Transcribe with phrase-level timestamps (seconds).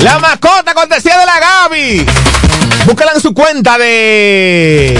[0.00, 2.06] La mascota cortesía de la Gaby.
[2.86, 4.98] Búscala en su cuenta de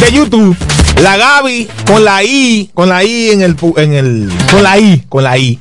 [0.00, 0.56] de YouTube.
[1.00, 5.04] La Gaby con la I, con la I en el en el con la I,
[5.08, 5.58] con la I.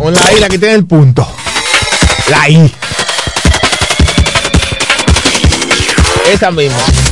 [0.00, 1.26] Con la I la que tiene el punto.
[2.28, 2.72] La I.
[6.32, 7.05] Esa misma.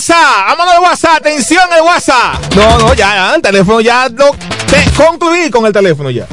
[0.00, 2.54] WhatsApp, vámonos al WhatsApp, atención el WhatsApp.
[2.56, 4.34] No, no, ya, el teléfono ya lo
[4.66, 6.26] te concluí con el teléfono ya.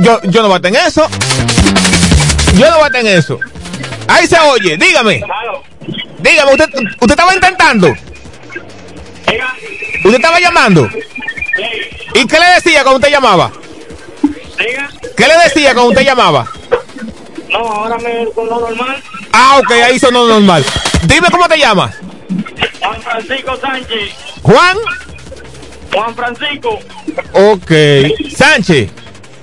[0.00, 1.08] Yo, yo no a tener eso.
[2.54, 3.38] Yo no a tener eso.
[4.08, 5.22] Ahí se oye, dígame.
[6.18, 6.68] Dígame, usted,
[7.00, 7.94] usted estaba intentando.
[10.04, 10.86] Usted estaba llamando.
[12.14, 13.50] ¿Y qué le decía cuando usted llamaba?
[15.16, 16.46] ¿Qué le decía cuando usted llamaba?
[17.48, 19.02] No, ahora me sonó normal.
[19.40, 20.64] Ah, ok, ahí sonó normal.
[21.04, 21.94] Dime cómo te llamas.
[22.80, 24.14] Juan Francisco Sánchez.
[24.42, 24.76] Juan.
[25.94, 26.78] Juan Francisco.
[27.32, 27.72] Ok.
[28.36, 28.90] Sánchez.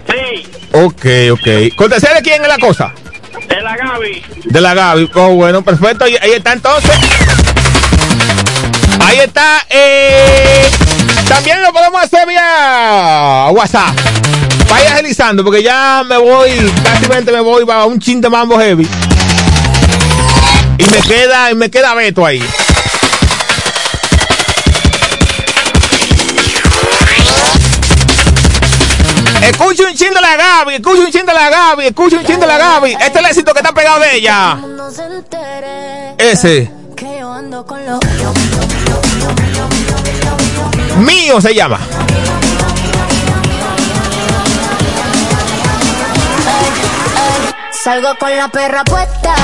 [0.10, 0.48] Sí.
[0.74, 1.76] Ok, ok.
[1.78, 2.92] ¿Cortesía de quién es la cosa?
[3.48, 4.24] De la Gaby.
[4.44, 5.12] De la Gaby.
[5.14, 6.04] Oh, bueno, perfecto.
[6.04, 6.92] Ahí, ahí está entonces.
[9.00, 9.66] Ahí está.
[9.70, 10.70] Eh,
[11.30, 13.96] también lo podemos hacer vía WhatsApp.
[14.70, 16.52] Vaya agilizando porque ya me voy,
[16.84, 18.86] casi me voy para un chin de mambo heavy.
[20.78, 22.44] Y me queda, y me queda Beto ahí.
[29.42, 32.40] Escucha un chin de la Gaby, escucha un chin de la Gaby, escucha un chin
[32.40, 32.92] de la Gaby.
[32.94, 34.58] Este es el éxito que está pegado de ella.
[36.18, 36.72] Ese.
[40.98, 41.80] Mío se llama.
[47.86, 49.36] Salgo con la perra puesta,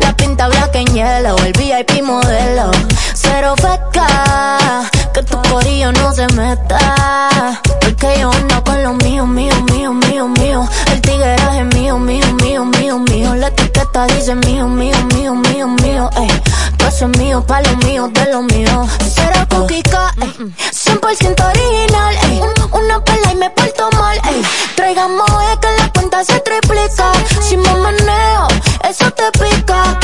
[0.00, 2.72] la pinta black en hielo, el VIP modelo,
[3.14, 9.54] cero feca, que tu corillo no se meta, porque yo ando con lo mío, mío,
[9.70, 13.34] mío, mío, mío, el tigueraje es mío, mío, mío, mío, mío,
[13.74, 16.28] etiqueta dice mío, mío, mío, mío, mío, ey,
[16.76, 22.16] todo eso es mío, pa' lo mío, de lo mío, cero cuquica, ey, 100% original,
[22.22, 22.40] ey,
[22.72, 24.42] una pela y me porto mal, ey,
[24.76, 28.48] traigamos es que la cuenta se triplica, si me meneo,
[28.88, 29.98] eso te pica,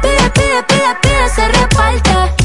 [0.00, 2.41] pide, pide, pide, pide, se reparte,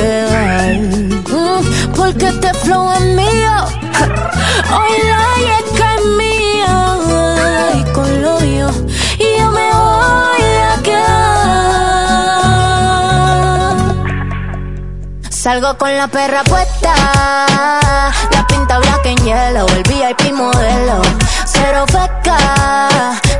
[0.00, 3.50] Mm, porque este flow es mío,
[4.70, 6.74] hoy la yeca es mía,
[7.74, 8.70] y con lo mío.
[9.18, 11.18] Yo me voy a quedar.
[15.30, 16.94] Salgo con la perra puesta,
[18.30, 21.02] la pinta black en hielo, el VIP modelo,
[21.44, 22.38] cero feca,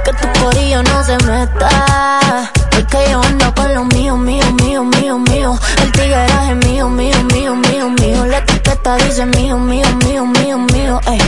[0.04, 2.50] que tu corillo no se meta,
[2.90, 7.54] porque yo ando con lo mío, mío, mío, mío, mío, el tigueraje mío, mío, mío,
[7.54, 11.20] mío, mío, la etiqueta dice mío, mío, mío, mío, mío, ey,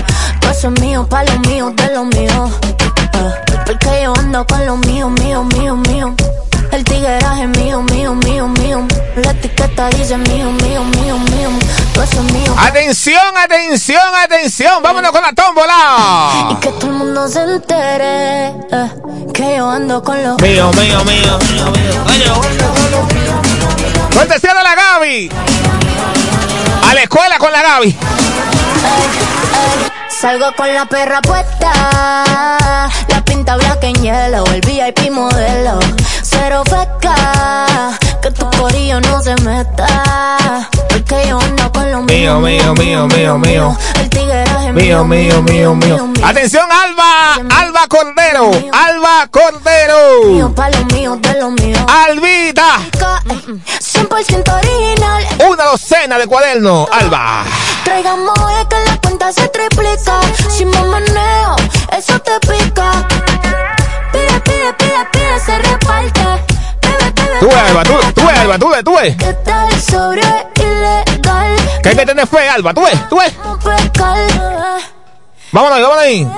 [0.51, 2.51] eso es mío, pa' lo mío, de lo mío,
[3.13, 6.15] eh, porque yo ando con lo mío, mío, mío, mío.
[6.73, 8.87] El tigueraje es mío, mío, mío, mío.
[9.17, 11.51] La etiqueta dice mío, mío, mío, mío.
[11.93, 12.55] Todo eso es mío.
[12.59, 14.83] Atención, atención, atención.
[14.83, 16.49] Vámonos con la tómbola.
[16.51, 18.91] Y que todo el mundo se entere eh,
[19.35, 22.41] que yo ando con los Mío, mío, mío, mío, mío.
[24.15, 25.31] Cortesía de la Gaby.
[26.89, 27.97] A la escuela con la Gaby.
[30.21, 32.89] Salgo con la perra puesta,
[33.31, 35.79] pinta black en hielo, el VIP modelo,
[36.23, 42.75] cero feca, que tu corillo no se meta, porque yo ando con lo mío, Mío,
[42.75, 43.77] mío, mío, mío, mío.
[44.01, 46.09] el tigueraje Mío, mío, mío, mío.
[46.25, 47.35] Atención, Alba.
[47.57, 48.51] Alba Cordero.
[48.73, 50.25] Alba Cordero.
[50.27, 51.77] mío, pa' lo mío, de lo mío.
[51.89, 52.79] Albita.
[52.93, 55.27] 100% original.
[55.49, 56.89] Una docena de cuadernos.
[56.93, 57.45] Alba.
[57.85, 60.21] Traigamos es que la cuenta se triplica.
[60.49, 61.57] Si me meneo,
[61.97, 63.07] eso te pica.
[64.13, 66.21] Pide, pide, pide, pide, se reparte.
[66.83, 67.83] Bebe, bebe, Tú Alba.
[67.83, 68.59] Tú, tú ves, Alba.
[68.59, 69.17] Tú ves, tú ves.
[69.17, 70.23] ¿Qué tal sobre
[70.57, 71.57] ilegal?
[71.83, 72.75] Que hay que tener fe, Alba.
[72.75, 73.17] Tú ves, tú.
[75.53, 76.29] Vámonos vámonos ahí.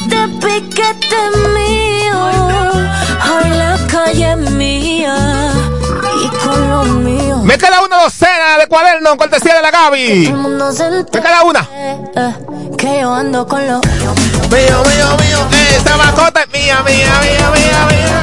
[0.00, 1.16] Este piquete
[1.54, 2.18] mío.
[3.26, 5.63] Hoy la calle es mía.
[7.42, 10.32] Me queda una docena de cuadernos, cortesía de la Gaby.
[10.32, 11.68] Me queda una.
[12.76, 14.14] Que yo ando con lo mío,
[14.50, 15.48] mío, mío.
[15.76, 18.22] Esta mascota es mía, mía, mía, mía, mía.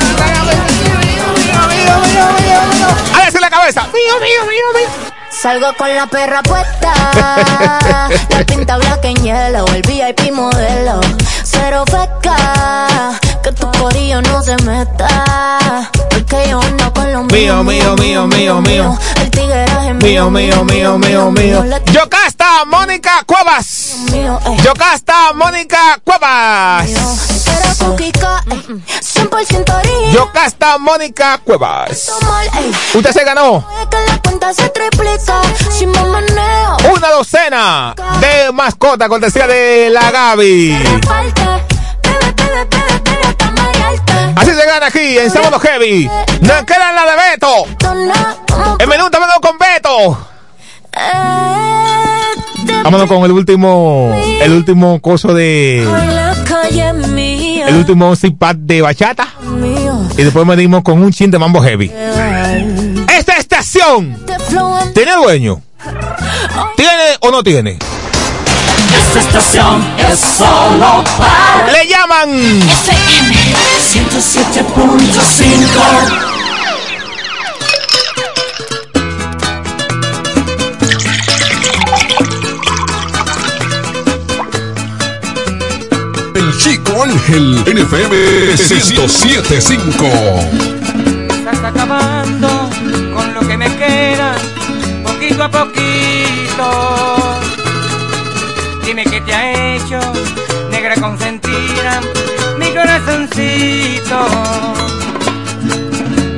[3.15, 3.83] A decir la cabeza.
[3.83, 4.89] Mío, mío, mío, mío.
[5.29, 6.93] Salgo con la perra puesta,
[8.29, 10.99] la pinta blanca en hielo, el VIP modelo.
[11.43, 17.95] Cero feca, que tu corillo no se meta porque yo ando con lo mío, mío,
[17.95, 23.95] mío, mío, mío, el tigueraje mío, mío, mío, mío, mío, yo casta Mónica Cuevas,
[24.63, 26.89] yo casta Mónica Cuevas,
[30.13, 32.11] yo casta Mónica Cuevas,
[32.93, 33.65] usted se ganó.
[36.93, 40.77] Una docena de mascota cortesía de la Gaby.
[44.35, 46.09] Así se gana aquí en Sábado Heavy.
[46.41, 48.77] Nos queda la de Beto.
[48.79, 50.27] El menú también con Beto.
[52.83, 55.83] Vámonos con el último, el último coso de,
[57.67, 59.27] el último zip de bachata.
[60.17, 61.91] Y después venimos con un chin de mambo heavy.
[63.13, 64.17] Esta estación
[64.93, 65.61] tiene dueño.
[66.75, 67.77] ¿Tiene o no tiene?
[69.07, 71.71] Esta estación es solo para.
[71.71, 73.40] Le llaman FM
[73.91, 76.31] 107.5.
[86.35, 88.15] El Chico Ángel NFM
[88.57, 90.05] 1075.
[91.29, 92.69] Estás acabando
[93.13, 94.35] con lo que me queda,
[95.03, 95.81] poquito a poquito.
[98.85, 99.99] Dime qué te ha hecho,
[100.69, 101.40] negra consentida,
[103.31, 104.27] corazoncito.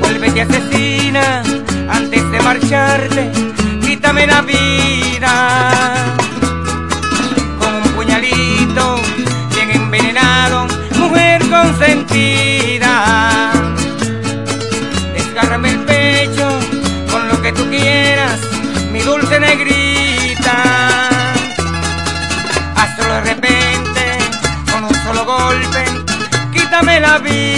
[0.00, 1.42] Vuélvete asesina
[1.88, 3.30] antes de marcharte,
[3.82, 6.04] quítame la vida.
[7.58, 9.00] Con un puñalito
[9.54, 10.66] bien envenenado,
[10.98, 12.53] mujer consentida.
[27.18, 27.53] Vida.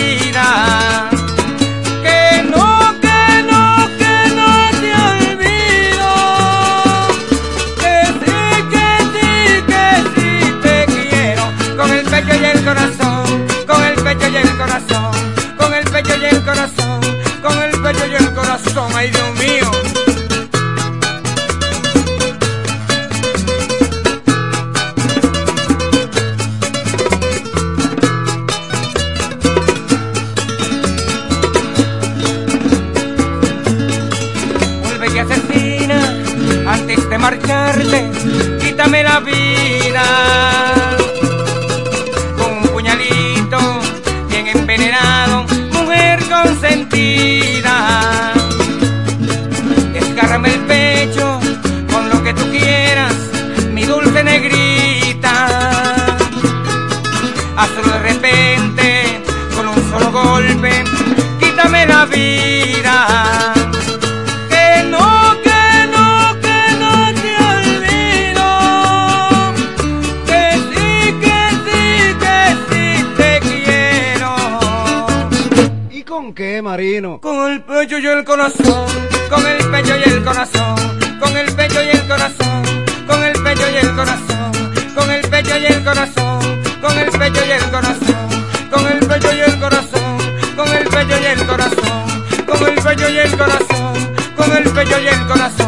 [77.97, 78.87] El corazón,
[79.31, 80.77] con el pecho y el corazón,
[81.19, 82.63] con el pecho y el corazón,
[83.07, 84.53] con el pecho y el corazón,
[84.95, 89.33] con el pecho y el corazón, con el pecho y el corazón, con el pecho
[89.33, 90.19] y el corazón,
[90.55, 95.01] con el pecho y el corazón, con el pecho y el corazón, con el pecho
[95.01, 95.66] y el corazón,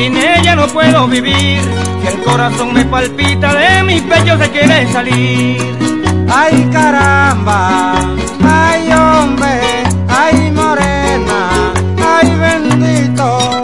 [0.00, 1.60] sin ella no puedo vivir.
[2.02, 5.76] Que el corazón me palpita, de mi pecho se quiere salir.
[6.32, 7.94] Ay caramba,
[8.42, 9.60] ay hombre,
[10.08, 11.72] ay morena,
[12.16, 13.60] ay bendito.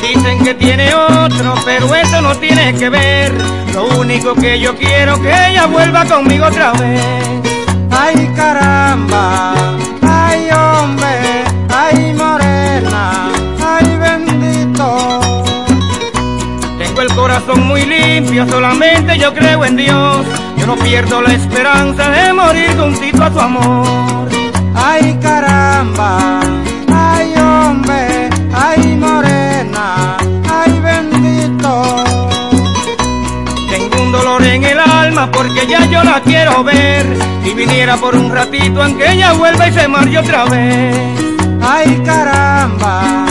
[0.00, 3.34] Dicen que tiene otro, pero eso no tiene que ver.
[3.74, 7.02] Lo único que yo quiero que ella vuelva conmigo otra vez.
[7.90, 9.73] Ay caramba,
[17.34, 20.24] corazón muy limpio, solamente yo creo en Dios.
[20.56, 24.28] Yo no pierdo la esperanza de morir juntito a tu amor.
[24.74, 26.40] Ay caramba,
[26.92, 30.16] ay hombre, ay morena,
[30.48, 32.04] ay bendito.
[33.68, 37.04] Tengo un dolor en el alma porque ya yo la quiero ver.
[37.42, 40.96] Si viniera por un ratito, aunque ella vuelva y se marche otra vez.
[41.60, 43.26] Ay caramba,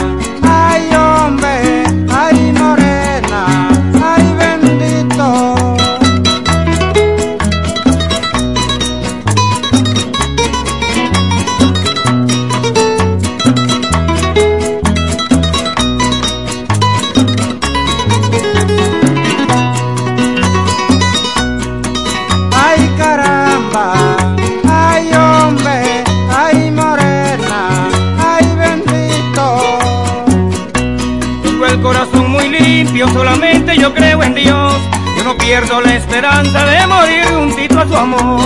[35.44, 38.40] pierdo la esperanza de morir juntito a tu amor.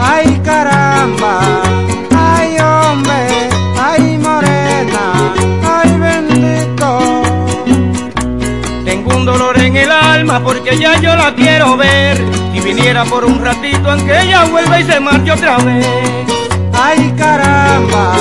[0.00, 1.40] Ay caramba,
[2.16, 3.48] ay hombre,
[3.80, 5.04] ay morena,
[5.76, 7.22] ay bendito.
[8.84, 12.16] Tengo un dolor en el alma porque ya yo la quiero ver.
[12.52, 15.86] Si viniera por un ratito, aunque ella vuelva y se marche otra vez.
[16.72, 18.14] Ay caramba,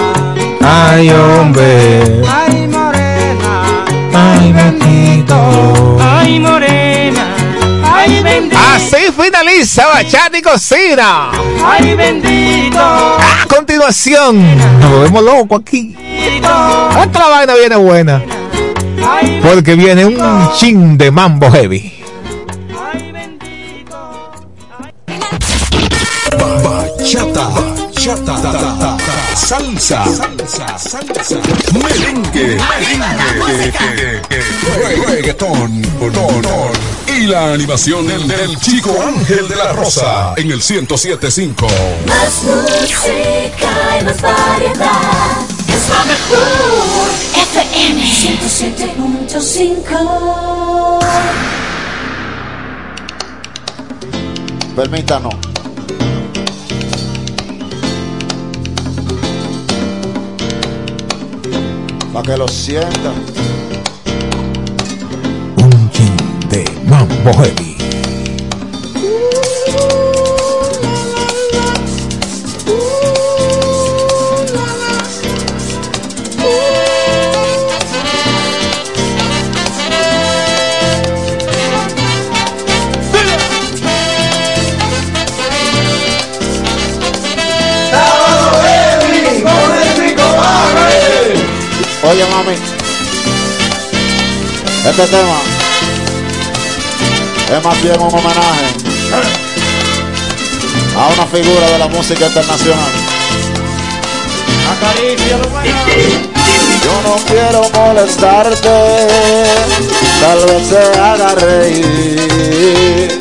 [0.62, 2.22] Ay, hombre.
[2.32, 3.64] ay morena,
[4.14, 5.98] Ay, bendito.
[6.00, 7.33] Ay, morena,
[8.04, 8.58] ay, bendito.
[8.58, 11.32] Así finaliza Bachata y Cocina.
[11.66, 12.80] Ay, bendito.
[12.80, 15.96] A continuación, nos volvemos locos aquí.
[17.02, 18.22] Otra vaina viene buena.
[19.42, 21.94] Porque viene un chin de mambo heavy.
[23.12, 23.98] bendito.
[26.64, 28.98] Bachata, bachata,
[29.36, 31.40] salsa, salsa, salsa,
[31.74, 34.22] merengue, merengue,
[35.08, 35.82] reggaetón,
[36.14, 36.44] ton,
[37.08, 41.68] y la animación del, del chico Ángel de la Rosa en el 1075.
[42.08, 45.48] Más música y más variedad.
[45.68, 47.10] Es la mejor.
[47.54, 51.00] FM 107.5.
[54.76, 55.36] Permítanos.
[62.14, 63.16] Para que lo sientan.
[65.58, 66.16] Un chin
[66.48, 67.76] de mambo heavy.
[94.86, 95.38] Este tema
[97.56, 98.66] es más bien un homenaje
[100.98, 102.92] a una figura de la música internacional.
[106.84, 109.08] Yo no quiero molestarte,
[110.20, 113.20] tal vez te haga reír.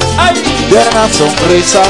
[0.70, 1.88] Tiernas sonrisas,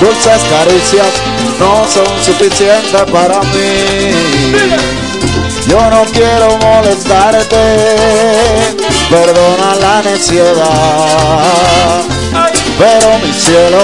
[0.00, 1.12] dulces caricias,
[1.58, 4.99] no son suficientes para mí.
[5.68, 7.96] Yo no quiero molestarte,
[9.10, 12.02] perdona la necedad.
[12.78, 13.78] Pero mi cielo,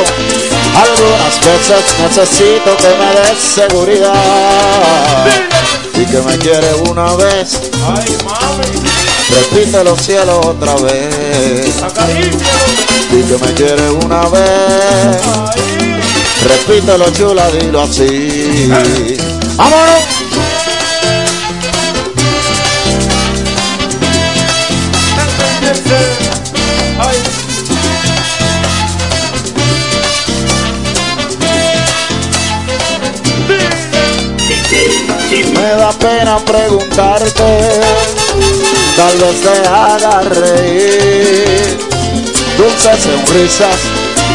[0.75, 5.27] algunas veces necesito que me des seguridad.
[5.95, 7.59] Y que me quiere una vez.
[9.31, 11.75] Repítelo cielo otra vez.
[13.13, 15.23] Y que me quiere una vez.
[16.45, 18.69] Repítelo chula, dilo así.
[19.57, 20.05] ¡Vámonos!
[36.07, 37.81] Pena preguntarte,
[38.97, 41.79] tal vez te haga reír.
[42.57, 43.79] Dulces sonrisas,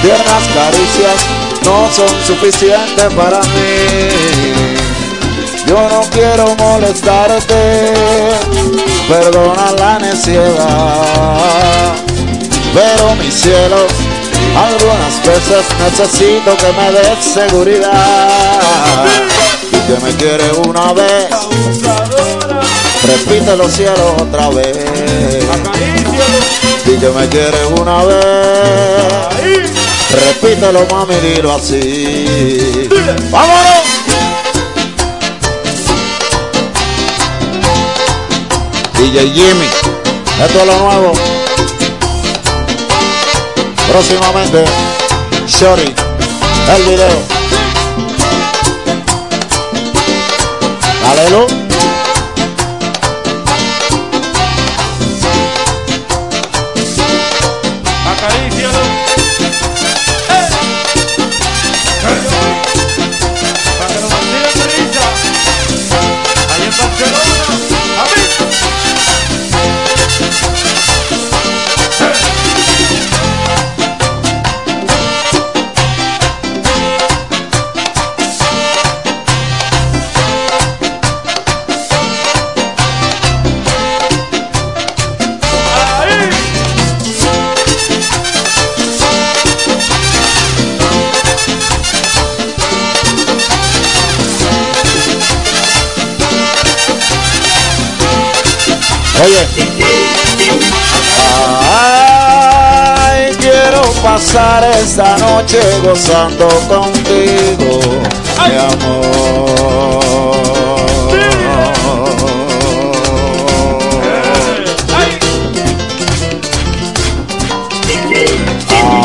[0.02, 1.16] tiernas caricias,
[1.64, 4.10] no son suficientes para mí.
[5.66, 7.94] Yo no quiero molestarte,
[9.08, 11.96] perdona la necedad.
[12.74, 13.88] Pero mi cielo,
[14.68, 19.31] algunas veces necesito que me des seguridad.
[19.92, 21.28] Que me quiere una vez,
[23.04, 24.78] repítelo cielo otra vez.
[26.86, 29.68] Y que me quiere una vez,
[30.12, 32.88] repítelo mami, dilo así.
[33.32, 33.84] ¡Vámonos!
[38.98, 39.68] DJ Jimmy,
[40.46, 41.14] esto es lo nuevo.
[43.90, 44.64] Próximamente,
[45.48, 45.94] Shorty,
[46.78, 47.41] el video.
[51.16, 51.61] Dale,
[99.24, 99.48] Oye.
[101.84, 107.80] Ay, quiero pasar esta noche gozando contigo,
[108.48, 109.62] mi amor.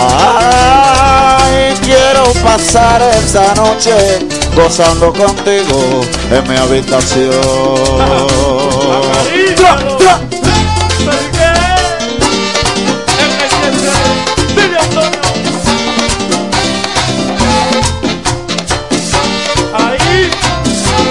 [0.08, 4.18] Ay, quiero pasar esta noche
[4.54, 7.32] gozando contigo en mi habitación.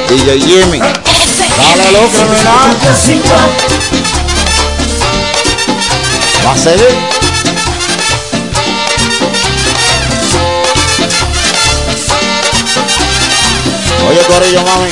[0.09, 0.79] DJ Jimmy.
[0.79, 2.77] Dale lo criminal.
[6.45, 6.95] Va a seguir.
[14.07, 14.89] Oye, Corillo, mami.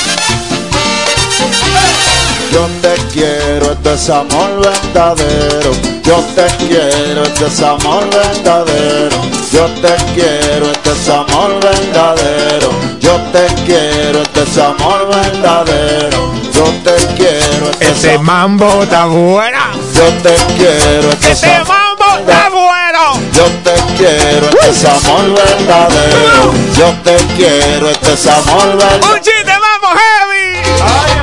[2.52, 3.43] Yo te quiero,
[3.84, 5.72] este es amor verdadero.
[6.04, 9.18] Yo te quiero, este es amor verdadero.
[9.52, 12.70] Yo te quiero, este es amor verdadero.
[13.02, 16.34] Yo te quiero, este es amor verdadero.
[16.54, 18.22] Yo te quiero, este es amor.
[18.26, 19.72] mambo está buena.
[19.94, 21.68] Yo te quiero, este es Ese amor.
[21.68, 23.32] mambo está bueno.
[23.34, 26.54] Yo te quiero, este es amor verdadero.
[26.78, 29.14] Yo te quiero, este es amor verdadero.
[29.14, 31.23] Un chiste mambo heavy.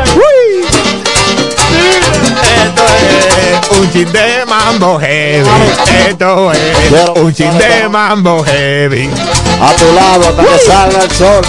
[3.90, 5.48] Un chiste de mambo heavy.
[6.08, 9.10] Esto es un chiste de mambo heavy.
[9.60, 11.42] A tu lado hasta que salga el sol.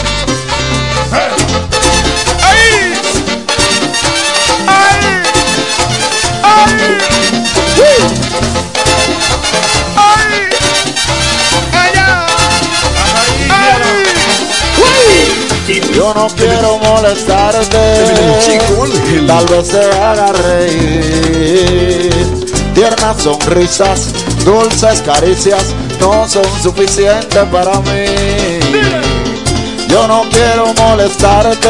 [16.01, 17.77] Yo no quiero molestarte.
[19.27, 22.11] Tal vez te haga reír.
[22.73, 24.07] tiernas sonrisas,
[24.43, 25.63] dulces caricias
[25.99, 28.05] no son suficientes para mí.
[29.89, 31.69] Yo no quiero molestarte,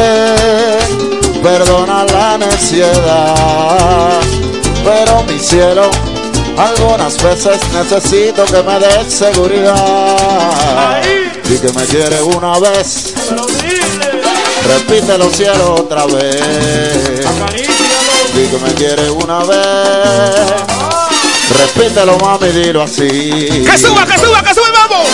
[1.42, 4.18] perdona la necedad,
[4.82, 5.90] pero mi cielo,
[6.56, 11.02] algunas veces necesito que me des seguridad.
[11.44, 13.12] Y que me quiere una vez,
[14.68, 17.26] repítelo cielo otra vez.
[18.34, 19.58] Y que me quiere una vez,
[21.58, 23.06] repítelo mami, dilo así.
[23.08, 25.06] ¡Que suba, que suba, que suba, vamos!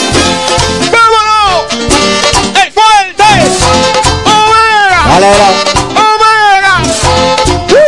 [0.92, 1.64] ¡Vámonos!
[2.62, 3.24] ¡El fuerte!
[4.24, 5.02] ¡Omega!
[5.08, 5.56] Dale, dale.
[5.98, 6.74] ¡Omega!
[7.68, 7.86] ¡Sí!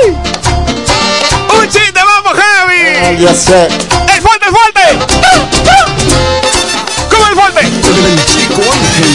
[1.56, 3.22] ¡Un chiste, vamos, heavy!
[3.22, 3.68] Ya sé.
[4.12, 4.84] ¡El fuerte, el fuerte!
[7.08, 7.60] ¿Cómo el fuerte?
[7.60, 9.10] El chico Ángel.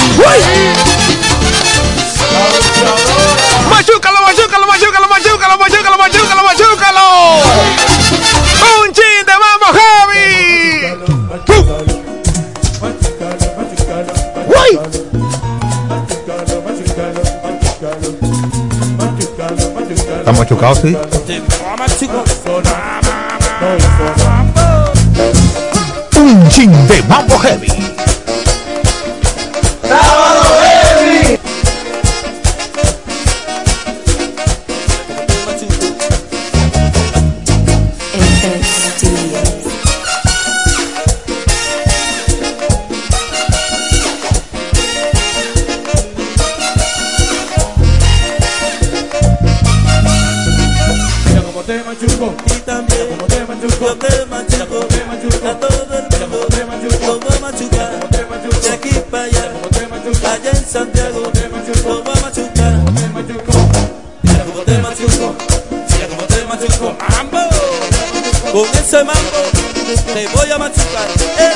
[3.69, 7.05] ¡Machúcalo, machúcalo, machúcalo, machúcalo, machúcalo, machúcalo, machúcalo!
[8.81, 10.25] ¡Un chiste, vamos, heavy!
[14.47, 14.79] ¡Uy!
[20.19, 20.97] ¿Está machucado, sí?
[26.17, 27.67] Un chin de mambo heavy.
[69.91, 71.54] Ese te voy a machucar.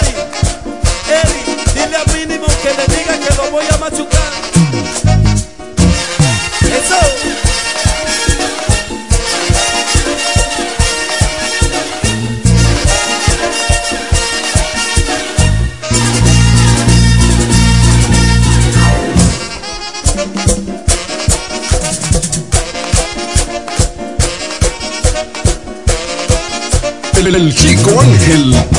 [27.35, 28.78] El, chico Ángel.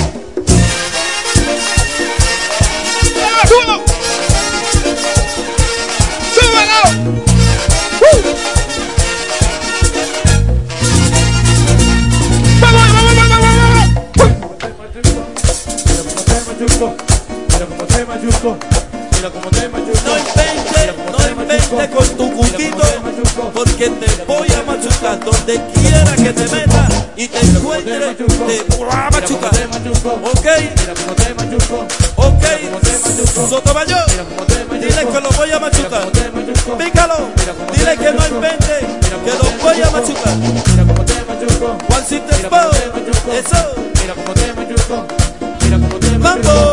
[32.16, 32.44] Ok,
[33.48, 34.04] Sotomayor,
[34.72, 36.10] dile que lo voy a machucar.
[36.78, 37.28] Pícalo,
[37.72, 38.86] dile que no invente,
[39.24, 40.34] que lo voy a machucar.
[41.88, 42.56] Juancito Expo,
[43.32, 43.74] eso,
[46.18, 46.50] mambo.
[46.50, 46.69] Un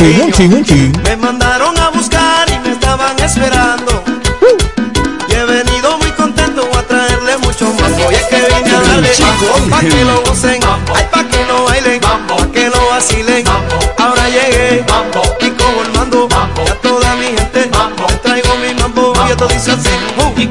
[0.00, 0.24] chin, Cariño.
[0.24, 0.92] un chin, un chin.
[1.04, 4.02] Me mandaron a buscar y me estaban esperando.
[5.28, 8.10] Y he venido muy contento a traerle mucho mambo.
[8.10, 9.10] Y es que vine a darle
[9.70, 10.60] pa' que lo gocen.
[10.94, 12.00] Ay, pa' que lo bailen.
[12.00, 13.44] Pa' que lo vacilen.
[13.98, 14.84] Ahora llegué
[15.40, 16.28] y cojo el mando.
[16.32, 17.70] A toda mi gente
[18.22, 19.12] traigo mi mambo.
[19.26, 19.90] Y esto dice así.
[20.36, 20.46] Y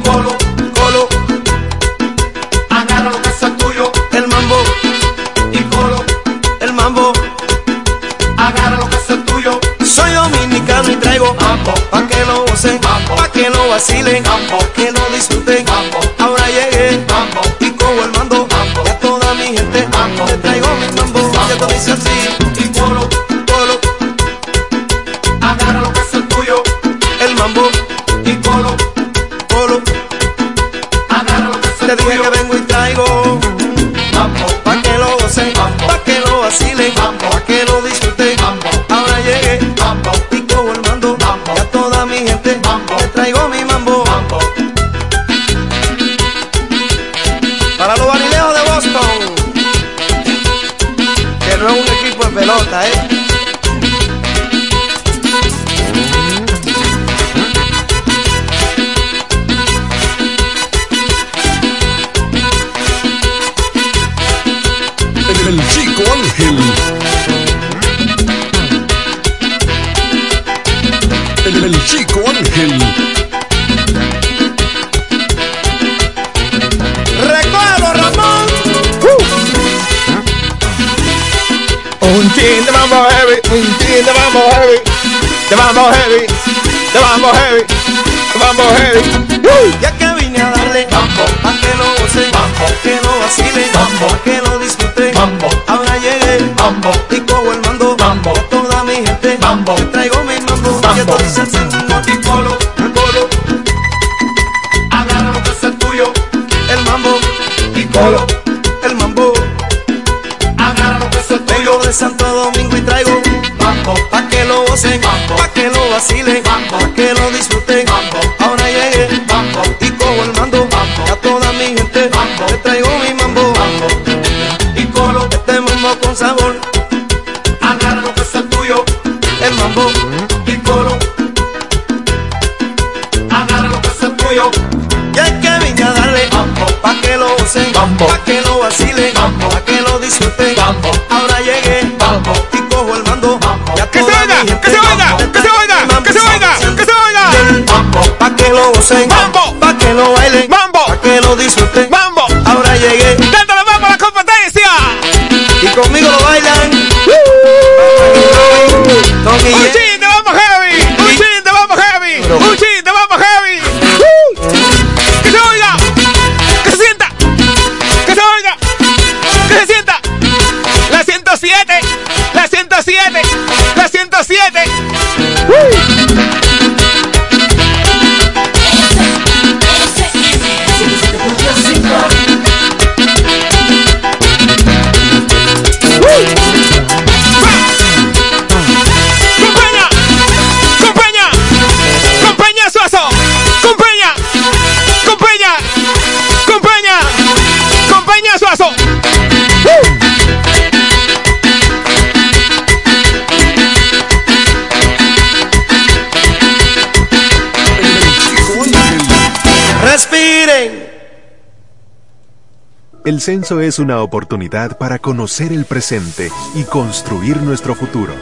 [213.30, 218.16] descenso es una oportunidad para conocer el presente y construir nuestro futuro.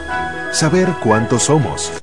[0.51, 1.93] Saber cuántos somos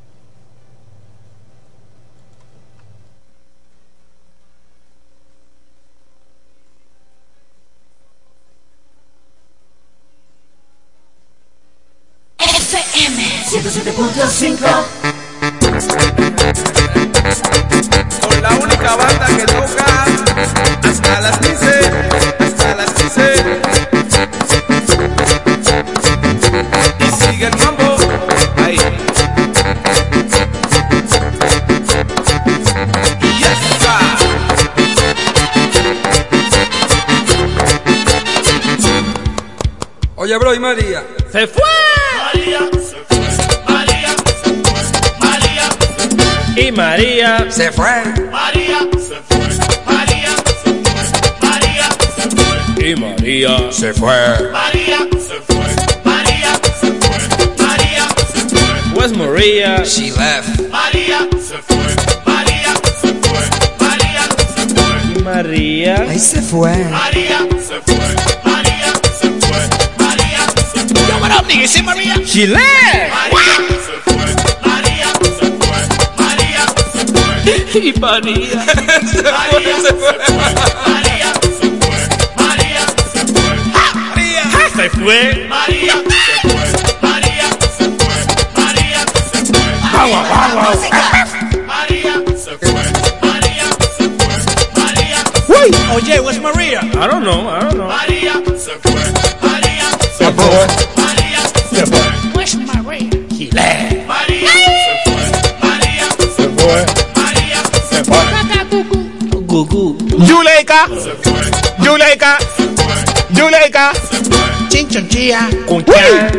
[115.15, 115.85] tía con Uy.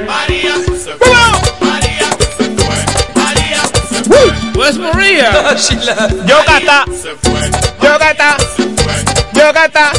[0.06, 1.08] María se fue.
[1.62, 2.78] María se fue.
[3.16, 4.34] María se fue.
[4.54, 5.56] Where's Maria?
[6.26, 6.86] Yo gata.
[7.82, 8.38] Yo gata.
[9.34, 9.92] Yo gata.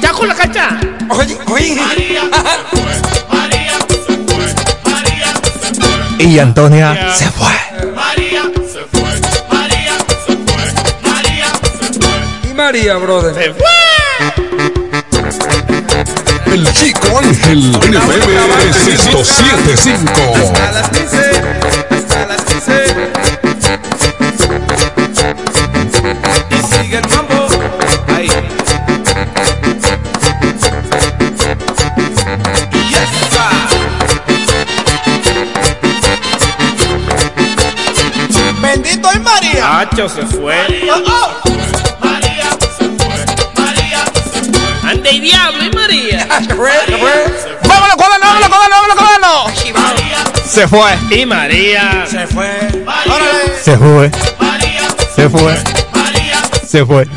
[0.00, 0.78] Ya con la cacha.
[1.10, 1.74] Oye, oye.
[1.74, 2.94] María se fue.
[3.36, 4.46] María se fue.
[4.92, 6.24] María se fue.
[6.24, 7.14] Y Antonia yeah.
[7.14, 7.54] se fue.
[7.92, 8.42] María
[8.72, 9.10] se fue.
[9.52, 9.94] María
[10.26, 10.64] se fue.
[11.02, 11.48] María
[11.80, 12.50] se fue.
[12.50, 13.34] Y María, brother.
[13.34, 13.95] Se fue.
[16.52, 19.96] El Chico Ángel en el BBS1075.
[20.36, 21.30] Hasta las 15,
[21.90, 22.84] hasta las 15.
[26.50, 27.46] Y sigue el mambo,
[28.14, 28.30] ahí.
[32.72, 33.04] Y ya.
[38.62, 39.80] Bendito el María.
[39.80, 40.20] Hacho se.
[46.66, 49.46] ¡Vámonos, cuaderno, vámonos, cuaderno, vámonos, cuaderno!
[50.44, 50.98] Se fue.
[51.10, 52.06] Y María.
[52.06, 52.50] Se fue.
[53.62, 54.10] Se fue.
[55.14, 55.56] Se fue.
[56.66, 57.06] Se fue.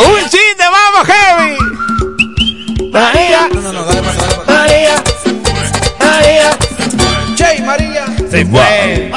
[0.00, 1.56] Un chiste, vamos, heavy.
[2.90, 3.48] María.
[3.52, 4.46] No, no, no, dale más, dale más.
[4.46, 4.96] María.
[6.00, 6.50] María.
[7.36, 8.06] Che, María.
[8.30, 9.10] Se fue.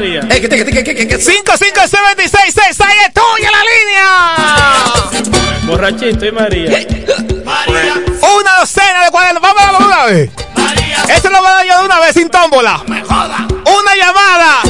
[0.00, 0.20] María.
[0.30, 1.18] Ey, que te, que te, que, que, que, que.
[1.18, 2.76] 5576 es
[3.12, 4.06] tuya la línea.
[5.64, 6.86] Borrachito y María.
[8.22, 9.42] Una docena de cuadernos.
[9.42, 10.30] Vamos a darlo de una vez.
[11.14, 12.82] Eso lo voy a dar yo de una vez sin tómbola.
[12.86, 14.62] Una llamada.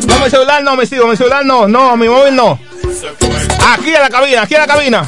[0.07, 2.59] No, mi celular no, mi sigo, mi celular no, no, mi móvil no.
[3.67, 5.07] Aquí a la cabina, aquí a la cabina.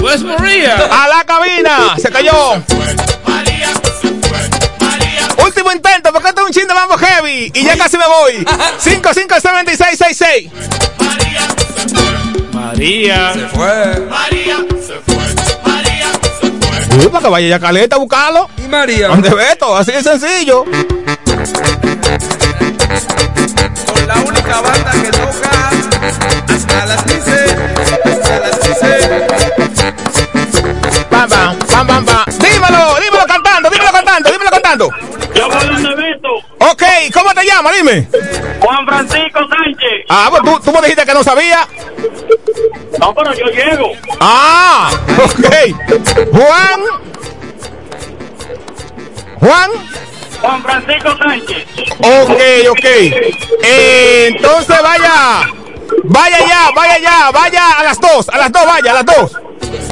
[0.00, 0.76] Where's María?
[0.76, 2.62] A la cabina, se cayó.
[5.68, 7.52] Último intento, porque esto es un chin de mambo heavy.
[7.54, 8.46] Y ya casi me voy.
[8.78, 10.50] 557666.
[12.52, 13.34] María.
[13.34, 14.08] Se fue.
[16.98, 18.48] Uy, para que vaya ya Caleta a buscarlo.
[18.56, 19.08] Y María.
[19.08, 20.64] Donde Beto, así de sencillo.
[20.64, 20.72] Con
[24.06, 25.70] la única banda que toca
[26.48, 27.56] hasta las 15.
[28.04, 29.27] Hasta las 15.
[35.38, 36.34] Yo voy donde Beto.
[36.58, 36.82] Ok,
[37.14, 37.72] ¿cómo te llamas?
[37.76, 38.08] Dime.
[38.60, 40.06] Juan Francisco Sánchez.
[40.08, 41.66] Ah, pues tú, tú me dijiste que no sabía.
[42.98, 43.92] No, pero yo llego.
[44.18, 45.46] Ah, ok.
[46.32, 46.80] Juan.
[49.38, 49.70] Juan.
[50.40, 51.66] Juan Francisco Sánchez.
[51.98, 52.84] Ok, ok.
[53.62, 55.48] Eh, entonces vaya.
[56.04, 59.32] Vaya ya, vaya ya, vaya a las dos, a las dos, vaya, a las dos.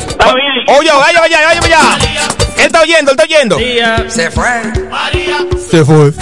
[0.08, 0.78] Está bien.
[0.78, 2.45] Oye, vaya, vaya, vaya, vaya.
[2.66, 3.54] Él está oyendo, él está oyendo.
[3.54, 4.10] María.
[4.10, 4.44] Se fue.
[5.70, 6.12] Se fue.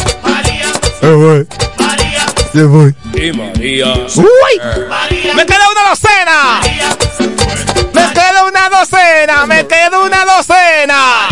[1.01, 1.47] Se fue.
[2.53, 2.95] Se fue.
[3.15, 3.95] Y María.
[4.15, 5.35] ¡Uy!
[5.35, 6.61] ¡Me queda una docena!
[7.95, 9.47] ¡Me queda una docena!
[9.47, 11.29] ¡Me queda una docena!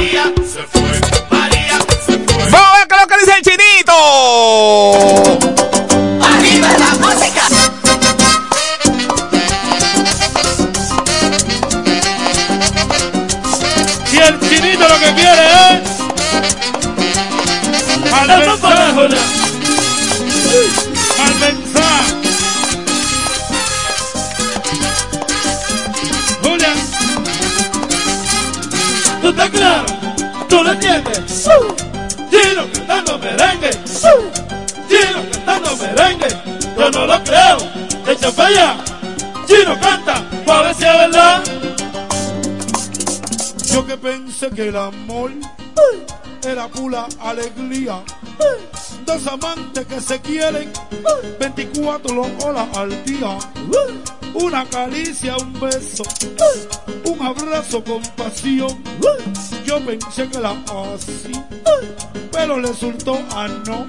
[29.43, 30.47] ¿Tú estás claro?
[30.49, 31.49] ¿Tú lo entiendes?
[32.31, 33.71] Chino cantando merengue.
[34.89, 36.29] Chino cantando merengue.
[36.79, 37.57] Yo no lo creo.
[38.07, 38.77] Echa para allá.
[39.47, 40.23] Chino canta.
[40.47, 41.43] Para ver si es verdad.
[43.73, 45.33] Yo que pensé que el amor
[46.47, 48.01] era pura alegría.
[49.05, 50.73] Dos amantes que se quieren
[51.41, 53.39] 24 horas al día.
[54.35, 56.05] Una caricia, un beso,
[57.05, 58.83] un abrazo con pasión.
[59.65, 60.51] Yo pensé que la
[60.95, 61.33] así,
[62.31, 63.87] pero resultó a no.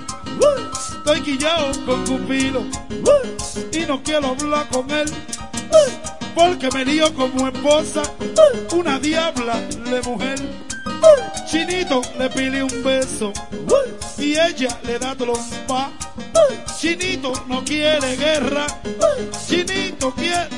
[0.98, 2.64] Estoy quillado con Cupido
[3.72, 5.12] y no quiero hablar con él.
[6.36, 8.02] Porque me dio como esposa
[8.74, 10.73] una diabla de mujer.
[11.50, 13.32] Chinito le pide un beso
[14.18, 15.92] y ella le da trompa.
[16.80, 18.66] Chinito no quiere guerra.
[19.48, 20.50] Chinito quiere.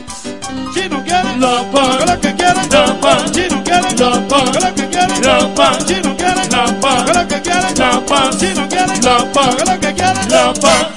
[0.73, 2.05] Chino quiere La paz.
[2.05, 3.31] lo que quiere La paz.
[3.31, 4.63] Chino quiere La paz.
[4.63, 5.85] lo que quiere La paz.
[5.85, 7.15] Chino quiere La paz.
[7.15, 8.37] lo que quiere La paz.
[8.39, 9.55] Chino quiere La paz.
[9.67, 10.87] lo que quiere La paz.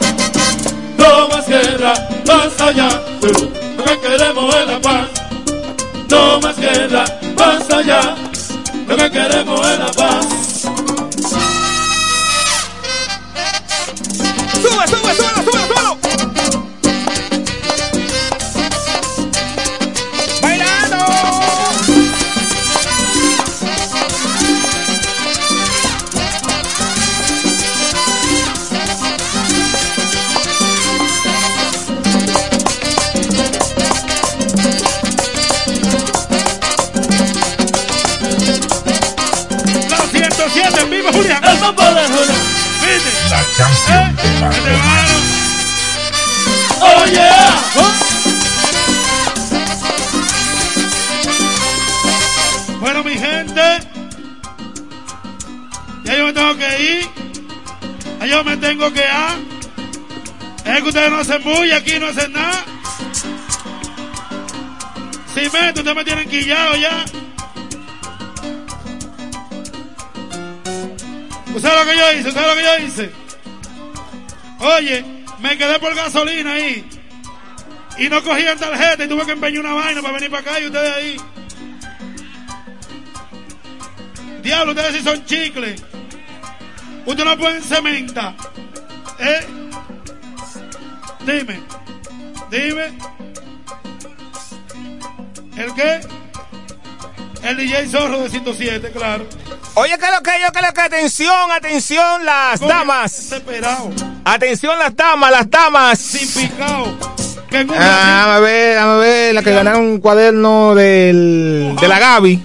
[0.98, 1.94] No más guerra,
[2.26, 2.88] más allá.
[3.76, 5.08] Lo que queremos es la paz.
[6.10, 7.04] No más guerra,
[7.36, 8.27] más allá.
[8.88, 10.07] Que queremos es la paz.
[41.12, 42.52] 107 en vivo, Julián.
[44.66, 45.18] El mambo.
[46.80, 47.62] Oh yeah.
[52.80, 53.60] Bueno, mi gente,
[56.04, 57.06] ya yo me tengo que ir.
[58.20, 59.48] Ya yo me tengo que ir.
[60.64, 62.64] Es que ustedes no hacen bulla, aquí no hacen nada.
[65.34, 67.04] Cimento, ustedes me tienen quillado ya.
[71.54, 72.28] ¿Usted sabe lo que yo hice?
[72.28, 73.10] ¿Usted lo que yo hice?
[74.60, 75.04] Oye,
[75.40, 76.88] me quedé por gasolina ahí.
[77.98, 80.66] Y no cogían tarjeta y tuve que empeñar una vaina para venir para acá y
[80.66, 81.16] ustedes ahí.
[84.42, 85.82] Diablo, ustedes sí son chicles.
[87.06, 88.34] Ustedes no pueden cementa.
[89.18, 89.46] ¿Eh?
[91.26, 91.60] Dime.
[92.50, 92.98] Dime.
[95.56, 96.00] ¿El qué?
[97.42, 99.24] El DJ Zorro de 107, claro.
[99.74, 103.32] Oye, que lo que yo, que lo que atención, atención, las damas.
[104.24, 105.98] Atención, las damas, las damas.
[105.98, 106.50] Sin.
[107.48, 111.98] Que un Ah, a ver, a ver, la que ganaron un cuaderno del, de la
[111.98, 112.42] Gaby.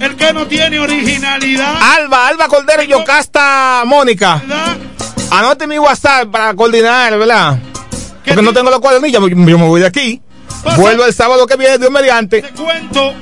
[0.00, 1.74] el que no tiene originalidad.
[1.98, 4.36] Alba, Alba Cordero y Yocasta Mónica.
[4.46, 4.76] ¿verdad?
[5.32, 7.58] Anote mi WhatsApp para coordinar, ¿verdad?
[8.24, 10.22] ¿Qué Porque no te- tengo los cuadernillos, yo me voy de aquí.
[10.64, 13.12] Pasa- Vuelvo el sábado que viene, Dios mediante, Te cuento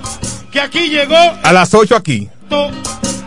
[0.55, 2.29] que aquí llegó a las 8 aquí.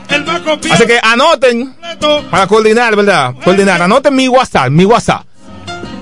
[0.09, 0.75] el más copiado.
[0.75, 2.23] Así que anoten completo.
[2.31, 3.33] para coordinar, ¿verdad?
[3.43, 3.81] Coordinar.
[3.81, 5.25] Anoten mi WhatsApp, mi WhatsApp.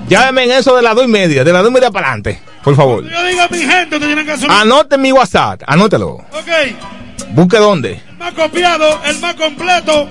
[0.08, 2.40] Llámenme en eso de las dos y media, de las dos y media para adelante,
[2.62, 3.02] por favor.
[3.02, 4.48] Yo digo a mi gente, ustedes tienen que hacer.
[4.48, 6.10] Anoten mi WhatsApp, anótelo.
[6.10, 7.28] Ok.
[7.30, 8.00] Busque dónde.
[8.08, 10.08] El más copiado, el más completo,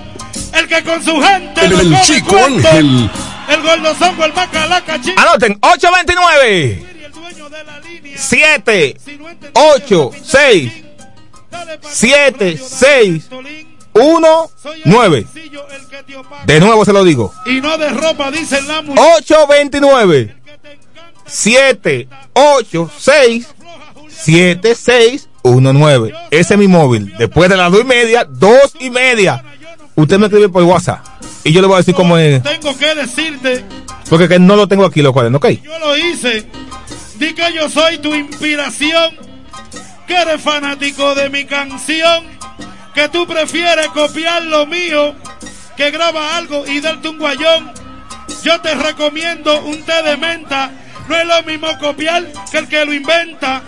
[0.52, 1.64] el que con su gente.
[1.64, 3.10] El, el chico cuento, Ángel.
[3.48, 5.18] El gordozongo, el más calaca, chico.
[5.18, 8.18] Anoten 829 El dueño de la línea.
[8.18, 10.85] 7 Si no entendiste, 8 pinta 6 dale pa'
[11.82, 13.76] 7 Radio 6 Tolín.
[13.94, 15.26] 1 Soy el 9.
[15.32, 16.44] sencillo, el que te opaca.
[16.44, 17.32] De nuevo se lo digo.
[17.46, 18.98] Y no de ropa, dicen la mujer.
[19.22, 20.36] 829
[21.26, 23.46] 7 8 6
[24.08, 26.14] 7 6 1 9.
[26.30, 27.14] Ese es mi móvil.
[27.18, 29.42] Después de las 2 y media, 2 y media.
[29.94, 31.00] Usted me escribe por WhatsApp.
[31.44, 32.42] Y yo le voy a decir cómo es.
[32.42, 33.64] Tengo que decirte,
[34.10, 35.48] Porque que no lo tengo aquí los cuadernos, ¿ok?
[35.62, 36.46] yo lo hice.
[37.18, 39.16] Di que yo soy tu inspiración.
[40.06, 42.26] Que eres fanático de mi canción.
[42.94, 45.14] Que tú prefieres copiar lo mío.
[45.76, 47.72] Que graba algo y darte un guayón.
[48.42, 50.70] Yo te recomiendo un té de menta.
[51.08, 53.62] No es lo mismo copiar que el que lo inventa.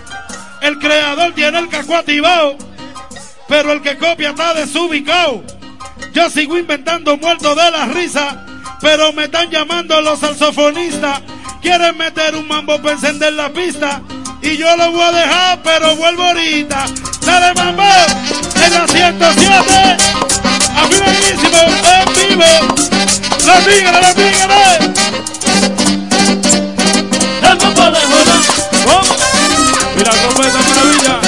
[0.60, 2.56] El creador tiene el caco activado.
[3.48, 5.42] Pero el que copia está desubicado.
[6.12, 8.46] Yo sigo inventando muerto de la risa.
[8.80, 11.20] Pero me están llamando los saxofonistas.
[11.60, 14.00] Quieren meter un mambo para encender la pista.
[14.42, 16.86] Y yo lo voy a dejar, pero vuelvo ahorita.
[17.24, 17.82] Dale mambo
[18.64, 19.96] en la 107.
[20.76, 21.60] Afiladísimo,
[21.92, 22.44] en vivo.
[23.46, 24.78] Los tigres, los tigres.
[27.42, 28.42] El mambo de Julián.
[28.84, 29.14] ¿Cómo?
[29.96, 31.20] Y la trompeta maravilla.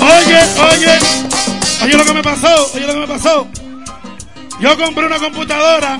[0.00, 0.98] Oye, oye,
[1.82, 3.48] oye lo que me pasó, oye lo que me pasó.
[4.62, 5.98] Yo compré una computadora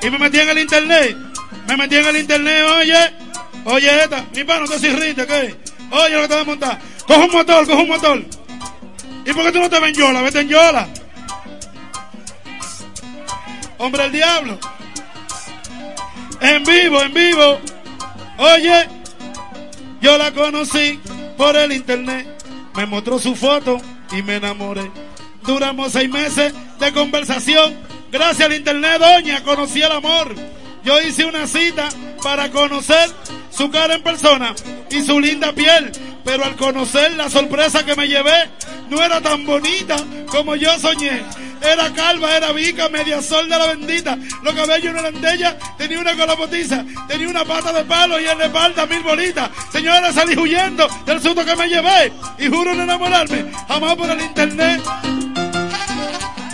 [0.00, 1.16] y me metí en el internet.
[1.66, 3.12] Me metí en el internet, oye,
[3.64, 5.56] oye esta, mi pano, no te irrita, ¿qué?
[5.90, 6.78] Oye lo que te voy a montar.
[7.04, 8.24] Coge un motor, coge un motor.
[9.24, 10.22] ¿Y por qué tú no te ven Yola?
[10.22, 10.88] Vete en Yola.
[13.78, 14.56] Hombre el diablo.
[16.40, 17.58] En vivo, en vivo.
[18.38, 18.88] Oye,
[20.00, 21.00] yo la conocí
[21.36, 22.28] por el internet.
[22.76, 23.78] Me mostró su foto
[24.12, 24.88] y me enamoré.
[25.46, 27.74] Duramos seis meses de conversación.
[28.10, 30.34] Gracias al internet, doña, conocí el amor.
[30.84, 31.88] Yo hice una cita
[32.22, 33.10] para conocer
[33.50, 34.54] su cara en persona
[34.90, 35.92] y su linda piel.
[36.24, 38.50] Pero al conocer la sorpresa que me llevé,
[38.90, 39.96] no era tan bonita
[40.28, 41.22] como yo soñé.
[41.66, 44.16] Era calva, era vica, media sol de la bendita.
[44.42, 48.20] Los cabellos no eran de ella, tenía una cola potiza, tenía una pata de palo
[48.20, 49.50] y en la espalda mil bolitas.
[49.72, 54.20] Señora, salí huyendo del susto que me llevé y juro no enamorarme jamás por el
[54.20, 54.80] internet.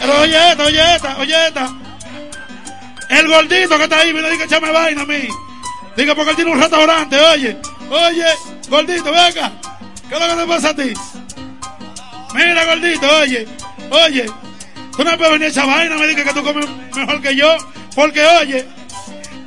[0.00, 1.74] Pero oye esta, oye esta, oye esta.
[3.10, 5.28] El gordito que está ahí, me diga echame vaina a mí.
[5.94, 7.58] Diga porque él tiene un restaurante, oye.
[7.90, 8.26] Oye,
[8.68, 9.52] gordito, ven acá.
[10.08, 10.94] ¿Qué es lo que te pasa a ti?
[12.34, 13.46] Mira, gordito, oye.
[13.90, 14.26] Oye,
[14.96, 17.56] tú no puedes venir esa vaina, me diga que tú comes mejor que yo.
[17.94, 18.66] Porque, oye,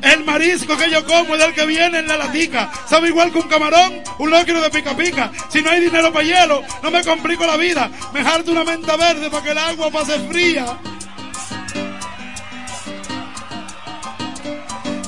[0.01, 2.69] el marisco que yo como es del que viene en la latica.
[2.87, 5.31] Sabe igual que un camarón, un lóquero de pica pica.
[5.49, 7.89] Si no hay dinero para hielo, no me complico la vida.
[8.13, 10.77] Me harto una menta verde para que el agua pase fría.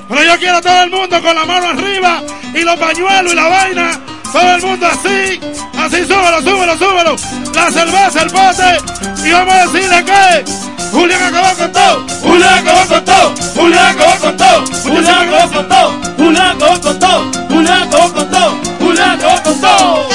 [0.10, 2.24] Pero yo quiero a todo el mundo con la mano arriba
[2.54, 4.02] y los pañuelos y la vaina.
[4.32, 5.40] Todo el mundo así,
[5.78, 7.16] así súbelo, súbelo, súbelo.
[7.54, 9.28] La cerveza, el bote.
[9.28, 10.46] Y vamos a decirle que
[10.92, 12.06] Julián acabó con todo.
[12.22, 13.34] Julián acabó con todo.
[13.56, 14.66] Julián acabó con todo.
[14.84, 16.02] Julián acabó con todo.
[16.18, 17.32] Julián acabó con todo.
[17.50, 18.58] Julián acabó con todo.
[18.80, 20.08] Julián acabó con todo.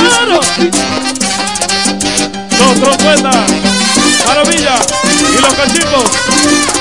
[0.00, 0.40] ¡Claro!
[2.58, 3.36] Dos trompetas,
[4.26, 4.74] maravilla
[5.08, 6.79] y los cachicos.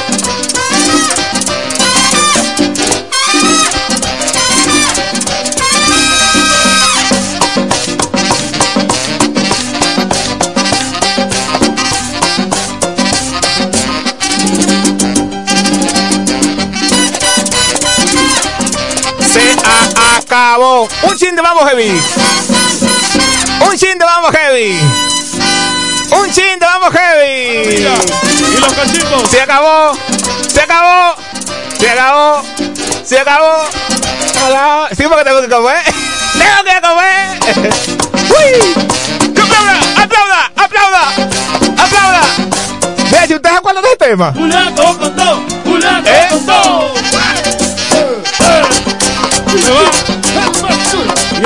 [21.70, 22.01] Heavy.
[23.61, 24.80] Un chin de vamos heavy.
[26.11, 27.76] Un chin de vamos heavy.
[27.76, 29.30] Y los cachicos.
[29.30, 29.93] Se acabó.
[30.47, 31.15] Se acabó.
[31.80, 32.43] Se acabó.
[33.05, 33.65] Se acabó.
[34.45, 34.89] Hola.
[34.97, 35.78] Sí, porque tengo que comer.
[36.34, 37.39] Tengo que comer.
[38.30, 39.34] ¡Uy!
[39.34, 39.80] ¡Que ¡Aplauda!
[39.97, 40.51] ¡Aplauda!
[40.55, 41.03] ¡Aplauda!
[41.84, 42.22] ¡Aplauda!
[43.11, 44.28] Vea, si usted se acuerda de este tema.
[44.30, 45.43] Acabó con todo.
[45.65, 46.28] Julián acabó ¿Eh?
[46.30, 46.93] con todo.
[49.59, 50.18] ¿A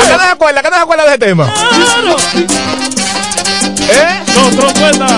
[0.01, 0.59] qué no se acuerda?
[0.59, 1.53] ¿A qué no se acuerda de ese tema?
[1.53, 2.15] ¡Claro!
[3.89, 4.23] ¿Eh?
[4.33, 5.11] Dos trompetas,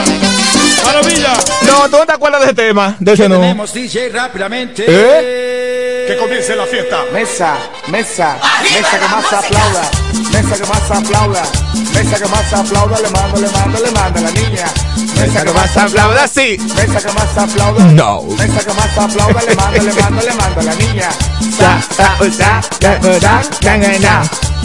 [0.86, 1.34] maravilla.
[1.68, 2.96] No, tú no te acuerdas de ese tema.
[3.00, 3.36] De ese no.
[3.40, 4.86] Tenemos DJ rápidamente.
[4.88, 6.06] ¿Eh?
[6.08, 7.04] Que comience la fiesta.
[7.12, 7.56] Mesa,
[7.88, 9.90] mesa, mesa que más aplauda,
[10.32, 11.44] mesa que más aplauda,
[11.94, 14.66] mesa que más aplauda, le mando, le mando, le mando a la niña.
[15.20, 16.58] Mesa que más aplauda, sí.
[16.76, 18.22] Mesa que más aplauda, No.
[18.38, 21.10] mesa que más aplauda, le mando, le mando, le mando a la niña.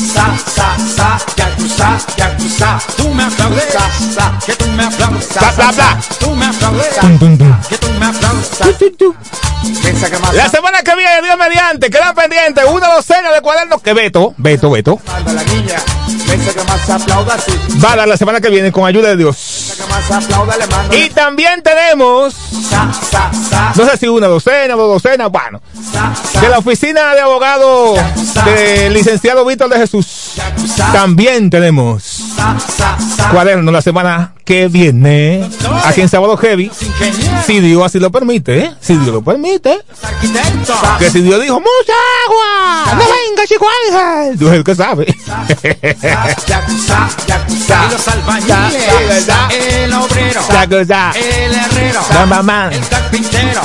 [0.00, 1.18] sa, ya tú sa.
[1.18, 2.78] Sa, sa, sa, ya tú sa, ya tú sa.
[2.96, 3.64] Tú me aplaudes.
[3.72, 5.28] Sa, sa, Que tú me aplaudes.
[5.28, 6.00] Bla, bla, bla.
[6.18, 7.00] Tú me aplaudes.
[7.00, 7.60] Dum, dum, dum.
[7.68, 8.60] Que tú me aplaudes.
[9.84, 13.82] mesa que más La semana que viene, Dios mediante, queda pendiente una docena de cuadernos
[13.82, 15.00] que Beto, Beto, Beto,
[17.84, 19.78] va a dar la semana que viene con ayuda de Dios.
[20.92, 22.34] Y también tenemos,
[23.76, 25.60] no sé si una docena, dos docenas, bueno,
[26.40, 27.94] de la oficina de abogado
[28.44, 30.34] del licenciado Víctor de Jesús.
[30.92, 32.11] También tenemos
[33.30, 35.48] Cuadernos la semana que viene
[35.84, 36.70] aquí en Sábado Heavy.
[37.46, 38.72] Si Dios así lo permite.
[38.80, 39.78] Si Dios lo permite.
[40.98, 41.92] Que si Dios dijo, mucha
[42.26, 44.38] agua, no venga, chico Ángel.
[44.38, 45.06] Tú eres el que sabe.
[49.50, 50.40] El obrero.
[51.14, 52.00] El herrero.
[52.72, 53.60] El carpintero.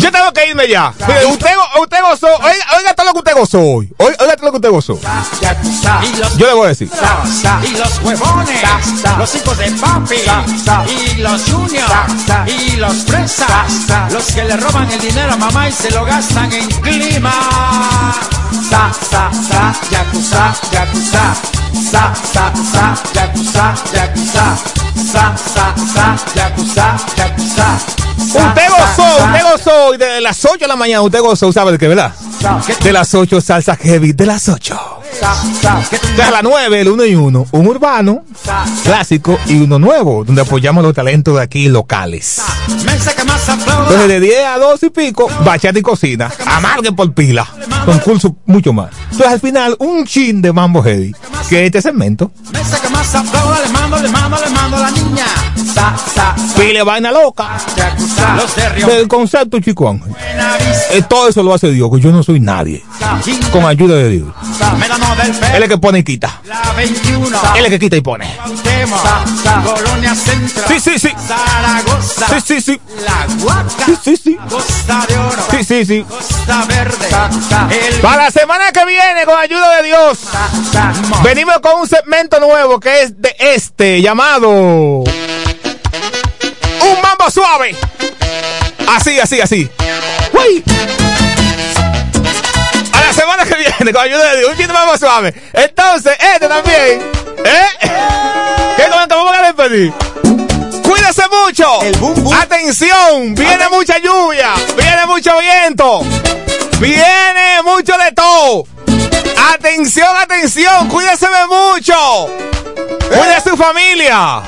[0.00, 0.92] Yo tengo que irme ya.
[1.30, 2.26] Usted, usted gozó.
[2.26, 3.92] Oiga, oiga todo lo que usted gozó hoy.
[3.98, 4.98] Oiga, todo lo que usted gozó.
[6.36, 6.90] Yo le voy a decir.
[7.64, 9.18] Y los huevones, Sa, sa.
[9.18, 10.84] los hijos de papi, Sa, sa.
[10.90, 12.48] y los juniors, Sa, sa.
[12.48, 12.96] y los
[13.26, 14.08] sa.
[14.10, 17.32] los que le roban el dinero a mamá y se lo gastan en clima.
[18.70, 21.34] Sa, sa, sa, ya tú sa, sa.
[21.90, 24.78] Sa, sa, sa, ya tú sa, sa.
[25.12, 27.78] Sa, sa, sa, yakuza, yakuza.
[28.18, 29.94] Usted gozó, usted gozó.
[29.94, 32.12] Y de las 8 de la mañana usted gozó, ¿sabe de qué, verdad?
[32.82, 34.97] De las 8 salsa heavy, de las 8.
[36.16, 37.46] De las 9, el 1 y 1.
[37.50, 38.24] Un urbano
[38.82, 42.40] clásico y uno nuevo, donde apoyamos los talentos de aquí locales.
[42.68, 46.30] Entonces de 10 a 12 y pico, bachata y cocina.
[46.46, 47.46] Amargue por pila.
[47.84, 48.90] Concurso mucho más.
[49.04, 51.14] Entonces al final, un chin de mambo heavy.
[51.48, 52.30] Que este segmento.
[52.52, 55.24] Mensa que más aplauda, le mando, le mando, le mando a la niña.
[56.56, 57.56] Pile vaina loca.
[58.86, 60.14] Del concepto chico Ángel.
[60.90, 62.84] Eh, todo eso lo hace Dios, que yo no soy nadie.
[63.52, 64.28] Con ayuda de Dios.
[65.54, 66.40] Él es el que pone y quita.
[66.44, 67.26] La 21.
[67.26, 68.26] Él es el que quita y pone.
[70.68, 71.10] Sí, sí, sí.
[71.26, 72.26] Zaragoza.
[72.28, 72.80] Sí, sí, sí.
[73.86, 74.38] Sí, sí, sí.
[74.48, 75.42] Costa de Oro.
[75.50, 76.04] Sí, sí, sí.
[76.08, 77.08] Costa Verde.
[77.70, 80.18] El Para la semana que viene, con ayuda de Dios,
[81.22, 85.04] venimos con un segmento nuevo que es de este, llamado
[87.30, 87.74] Suave.
[88.88, 89.70] Así, así, así.
[90.32, 90.64] Uy.
[92.92, 95.34] A la semana que viene, con ayuda de Dios, un chiste Mambo Suave.
[95.52, 97.02] Entonces, este también.
[97.44, 97.68] ¿Eh?
[98.76, 99.16] ¿Qué comento?
[99.16, 99.92] Vamos a despedir.
[100.82, 101.80] Cuídese mucho.
[102.34, 106.00] Atención, viene mucha lluvia, viene mucho viento,
[106.80, 108.66] viene mucho de todo.
[109.54, 111.94] Atención, atención, cuídese mucho.
[113.08, 114.42] Cuide a su familia.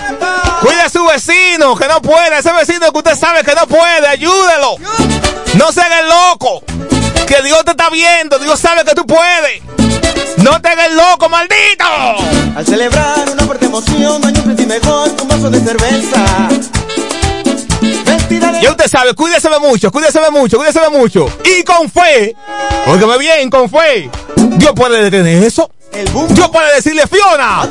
[0.61, 2.39] Cuide a su vecino que no puede.
[2.39, 4.77] Ese vecino que usted sabe que no puede, ayúdelo.
[5.55, 6.63] No se haga el loco.
[7.27, 8.39] Que Dios te está viendo.
[8.39, 9.63] Dios sabe que tú puedes.
[10.39, 11.85] No te hagas loco, maldito.
[12.57, 16.49] Al celebrar una fuerte emoción, hay un mejor un vaso de cerveza.
[18.63, 21.29] Ya usted sabe, cuídese mucho, cuídese mucho, cuídese mucho.
[21.45, 22.37] Y con fe,
[22.87, 25.71] óigame bien, con fe, Dios puede detener eso.
[26.29, 27.69] Dios puede decirle, Fiona,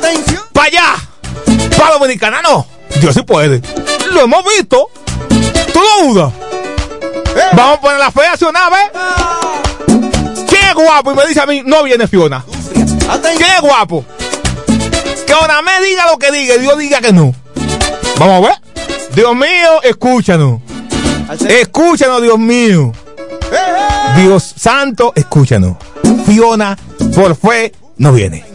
[0.52, 0.94] para allá,
[1.76, 2.66] para Dominicana, no.
[3.00, 3.62] Dios sí puede.
[4.12, 4.90] Lo hemos visto.
[5.72, 6.32] ¿Tú lo dudas?
[7.52, 8.90] Vamos a poner la fe hacia una vez.
[10.48, 11.12] ¿Quién es guapo?
[11.12, 12.44] Y me dice a mí, no viene Fiona.
[13.22, 14.04] ¿Quién es guapo?
[15.26, 17.32] Que ahora me diga lo que diga y Dios diga que no.
[18.18, 18.69] Vamos a ver.
[19.20, 20.62] Dios mío, escúchanos.
[21.46, 22.90] Escúchanos, Dios mío.
[24.16, 25.76] Dios santo, escúchanos.
[26.24, 26.74] Fiona,
[27.14, 28.46] por fe, no viene.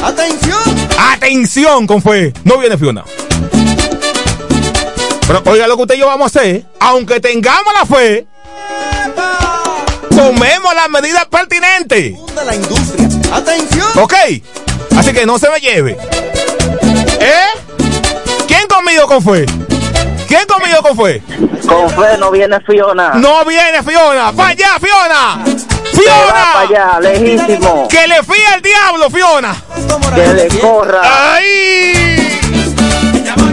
[0.00, 0.60] ¡Atención!
[0.96, 2.32] Atención con fe.
[2.44, 3.02] No viene Fiona.
[5.26, 6.64] Pero oiga lo que usted y yo vamos a hacer.
[6.78, 8.28] Aunque tengamos la fe,
[10.10, 12.14] tomemos las medidas pertinentes.
[12.46, 13.08] la industria.
[13.32, 13.88] ¡Atención!
[13.96, 14.14] ¿Ok?
[14.96, 15.96] Así que no se me lleve.
[17.20, 17.48] ¿Eh?
[18.46, 19.67] ¿Quién conmigo con fe?
[20.28, 21.22] ¿Quién conmigo con fe?
[21.66, 23.14] Con fe no viene Fiona.
[23.14, 24.30] No viene Fiona.
[24.32, 25.42] ¡Para allá, Fiona!
[25.90, 26.52] ¡Fiona!
[26.52, 27.88] para allá, lejísimo.
[27.88, 29.56] ¡Que le fíe al diablo, Fiona!
[30.14, 31.00] Que le corra.
[31.32, 32.40] ¡Ay!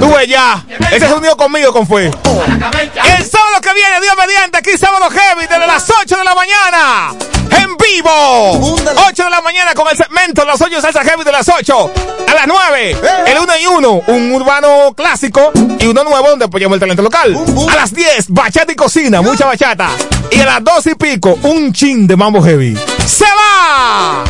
[0.01, 0.65] Tú ves ya.
[0.91, 2.07] Ese es unido conmigo con fe.
[2.07, 7.13] El sábado que viene, Dios mediante, aquí sábado heavy, desde las 8 de la mañana.
[7.61, 8.75] En vivo.
[9.07, 11.91] 8 de la mañana con el segmento de las 8 salsa heavy de las 8.
[12.27, 12.97] A las 9,
[13.27, 17.37] el 1 y 1, un urbano clásico y uno nuevo donde apoyamos el talento local.
[17.69, 19.89] A las 10, bachata y cocina, mucha bachata.
[20.31, 22.75] Y a las 2 y pico, un chin de mambo heavy.
[23.05, 24.23] ¡Se va!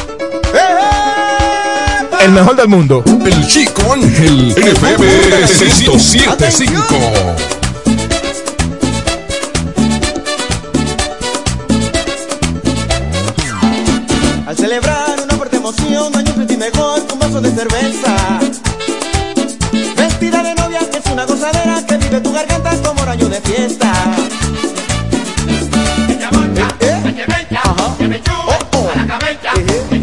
[2.19, 3.03] El mejor del mundo.
[3.05, 4.53] El Chico Ángel.
[4.57, 7.54] NFM 1075.
[17.35, 18.39] Vaso de cerveza.
[19.95, 23.91] Vestida de novia, que es una gozadera que vive tu garganta como rayo de fiesta.
[29.89, 29.94] Si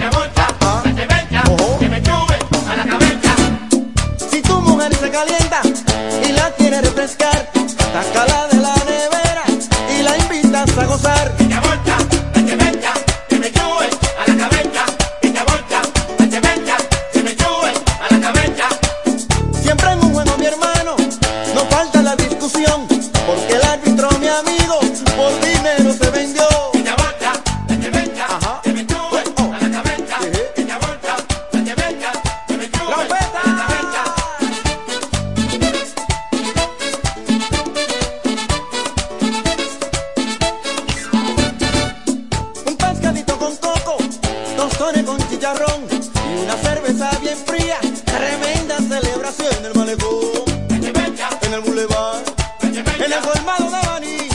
[51.52, 52.22] en el boulevard,
[52.62, 54.28] en el colmado de Baní,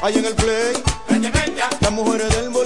[0.00, 0.72] ahí en el play,
[1.80, 2.65] las mujeres del voleibol,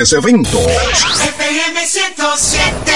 [0.00, 0.54] grandes eventos.
[0.54, 2.92] FM 107.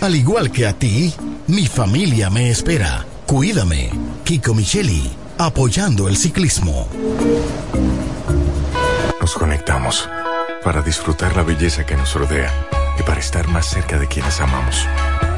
[0.00, 1.12] Al igual que a ti,
[1.48, 3.04] mi familia me espera.
[3.26, 3.90] Cuídame.
[4.24, 6.88] Kiko Micheli, apoyando el ciclismo.
[9.20, 10.08] Nos conectamos
[10.64, 12.50] para disfrutar la belleza que nos rodea
[12.98, 14.86] y para estar más cerca de quienes amamos.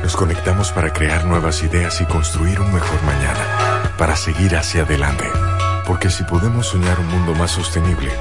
[0.03, 5.25] Nos conectamos para crear nuevas ideas y construir un mejor mañana, para seguir hacia adelante.
[5.85, 8.13] Porque si podemos soñar un mundo más sostenible,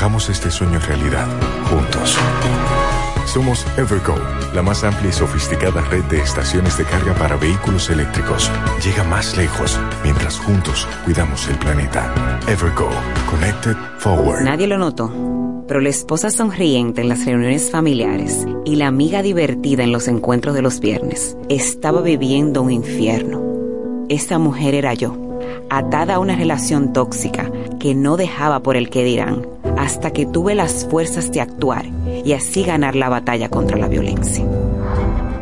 [0.00, 1.28] hagamos este sueño realidad,
[1.68, 2.16] juntos.
[3.26, 4.14] Somos Evergo,
[4.54, 8.50] la más amplia y sofisticada red de estaciones de carga para vehículos eléctricos.
[8.82, 12.40] Llega más lejos mientras juntos cuidamos el planeta.
[12.48, 12.88] Evergo,
[13.28, 14.42] Connected Forward.
[14.42, 15.12] Nadie lo notó,
[15.68, 20.54] pero la esposa sonriente en las reuniones familiares y la amiga divertida en los encuentros
[20.54, 23.42] de los viernes estaba viviendo un infierno.
[24.08, 25.14] Esa mujer era yo,
[25.68, 29.39] atada a una relación tóxica que no dejaba por el que dirán,
[29.80, 31.86] hasta que tuve las fuerzas de actuar
[32.24, 34.44] y así ganar la batalla contra la violencia.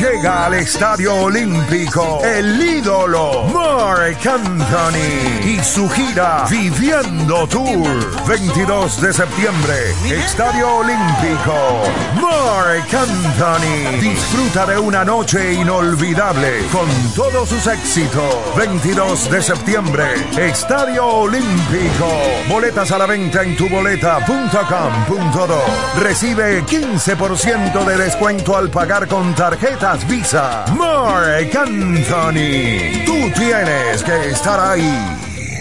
[0.00, 8.26] Llega al Estadio Olímpico el ídolo Mark Anthony y su gira Viviendo Tour.
[8.26, 11.82] 22 de septiembre, Estadio Olímpico.
[12.14, 18.34] Mark Anthony disfruta de una noche inolvidable con todos sus éxitos.
[18.56, 22.08] 22 de septiembre, Estadio Olímpico.
[22.48, 26.00] Boletas a la venta en tuboleta.com.do.
[26.00, 30.66] Recibe 15% de descuento al pagar con tarjetas Visa.
[30.76, 33.06] Mark Anthony.
[33.06, 34.92] Tú tienes que estar ahí.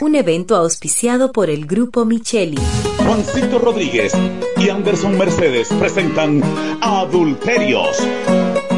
[0.01, 2.59] Un evento auspiciado por el Grupo Micheli.
[2.97, 4.11] Juancito Rodríguez
[4.57, 6.41] y Anderson Mercedes presentan
[6.81, 8.05] Adulterios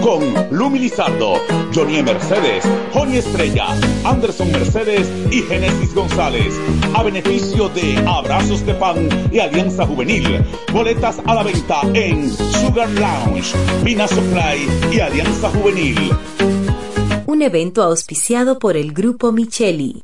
[0.02, 0.22] con
[0.52, 1.36] Lumi Lizardo,
[1.74, 3.68] Johnny Mercedes, Johnny Estrella,
[4.04, 6.60] Anderson Mercedes y Genesis González.
[6.96, 10.44] A beneficio de Abrazos de Pan y Alianza Juvenil.
[10.74, 16.12] Boletas a la venta en Sugar Lounge, Pina Supply y Alianza Juvenil.
[17.28, 20.04] Un evento auspiciado por el Grupo Micheli.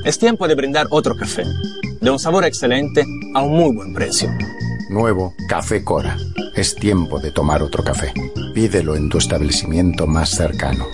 [0.05, 1.43] Es tiempo de brindar otro café,
[1.99, 3.03] de un sabor excelente
[3.33, 4.29] a un muy buen precio.
[4.89, 6.15] Nuevo Café Cora.
[6.55, 8.13] Es tiempo de tomar otro café.
[8.53, 10.85] Pídelo en tu establecimiento más cercano.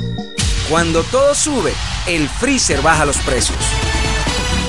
[0.69, 1.73] Cuando todo sube,
[2.07, 3.57] el freezer baja los precios.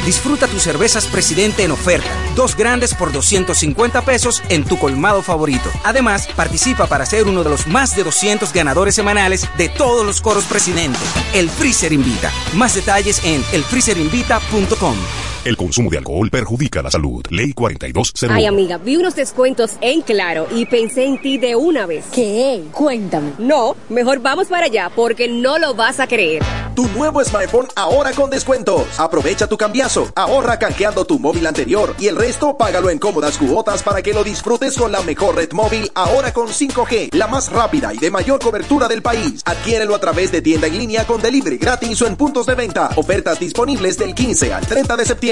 [0.05, 2.09] Disfruta tus cervezas Presidente en oferta.
[2.35, 5.71] Dos grandes por 250 pesos en tu colmado favorito.
[5.85, 10.21] Además, participa para ser uno de los más de 200 ganadores semanales de todos los
[10.21, 10.99] coros Presidente.
[11.35, 12.33] El Freezer Invita.
[12.55, 14.97] Más detalles en elfreezerinvita.com.
[15.45, 17.25] El consumo de alcohol perjudica la salud.
[17.31, 18.33] Ley 4201.
[18.33, 22.05] Ay, amiga, vi unos descuentos en Claro y pensé en ti de una vez.
[22.15, 22.63] ¿Qué?
[22.71, 23.33] Cuéntame.
[23.39, 26.45] No, mejor vamos para allá porque no lo vas a creer.
[26.77, 28.85] Tu nuevo smartphone ahora con descuentos.
[28.99, 33.83] Aprovecha tu cambiazo, ahorra canjeando tu móvil anterior y el resto págalo en cómodas cuotas
[33.83, 37.93] para que lo disfrutes con la mejor red móvil ahora con 5G, la más rápida
[37.93, 39.43] y de mayor cobertura del país.
[39.45, 42.91] Adquiérelo a través de tienda en línea con delivery gratis o en puntos de venta.
[42.95, 45.32] Ofertas disponibles del 15 al 30 de septiembre.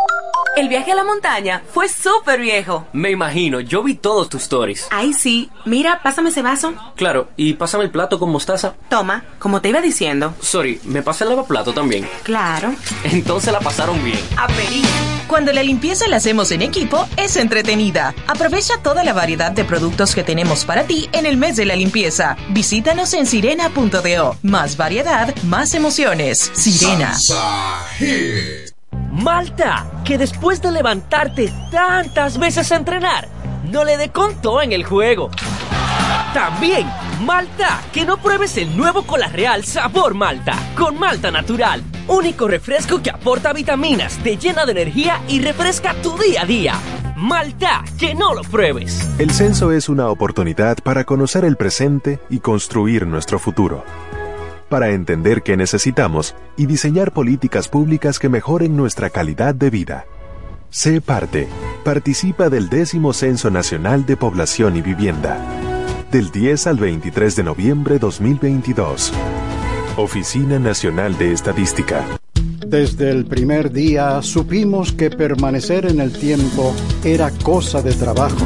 [0.57, 2.85] El viaje a la montaña fue súper viejo.
[2.91, 4.87] Me imagino, yo vi todos tus stories.
[4.91, 5.49] Ay, sí.
[5.65, 6.73] Mira, pásame ese vaso.
[6.97, 8.75] Claro, y pásame el plato con mostaza.
[8.89, 10.33] Toma, como te iba diciendo.
[10.41, 12.07] Sorry, ¿me pasa el lavaplato también?
[12.23, 12.75] Claro.
[13.05, 14.19] Entonces la pasaron bien.
[14.37, 14.83] Aperi.
[15.27, 18.13] Cuando la limpieza la hacemos en equipo, es entretenida.
[18.27, 21.77] Aprovecha toda la variedad de productos que tenemos para ti en el mes de la
[21.77, 22.35] limpieza.
[22.49, 24.35] Visítanos en sirena.do.
[24.43, 26.51] Más variedad, más emociones.
[26.53, 27.15] Sirena.
[29.21, 33.27] Malta, que después de levantarte tantas veces a entrenar,
[33.71, 35.29] no le dé conto en el juego.
[36.33, 36.89] También,
[37.23, 43.03] Malta, que no pruebes el nuevo Cola Real Sabor Malta, con Malta Natural, único refresco
[43.03, 46.73] que aporta vitaminas, te llena de energía y refresca tu día a día.
[47.15, 49.07] Malta, que no lo pruebes.
[49.19, 53.83] El censo es una oportunidad para conocer el presente y construir nuestro futuro
[54.71, 60.05] para entender qué necesitamos y diseñar políticas públicas que mejoren nuestra calidad de vida.
[60.69, 61.49] Sé parte.
[61.83, 65.37] Participa del décimo Censo Nacional de Población y Vivienda.
[66.09, 69.11] Del 10 al 23 de noviembre 2022.
[69.97, 72.05] Oficina Nacional de Estadística.
[72.65, 78.45] Desde el primer día supimos que permanecer en el tiempo era cosa de trabajo.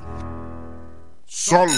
[1.33, 1.71] Salta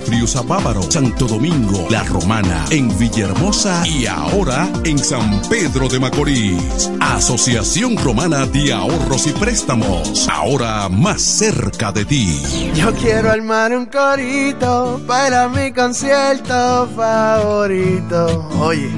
[0.00, 6.90] Friusa Bávaro, Santo Domingo, La Romana, en Villahermosa y ahora en San Pedro de Macorís.
[7.00, 12.40] Asociación Romana de Ahorros y Préstamos, ahora más cerca de ti.
[12.74, 18.48] Yo quiero armar un corito para mi concierto favorito.
[18.60, 18.90] Oye,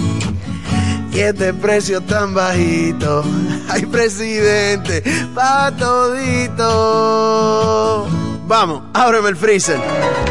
[1.16, 3.24] y este precio tan bajito.
[3.68, 5.02] Ay, presidente,
[5.34, 6.66] pa' todito.
[8.46, 9.80] Vamos, ábreme el freezer.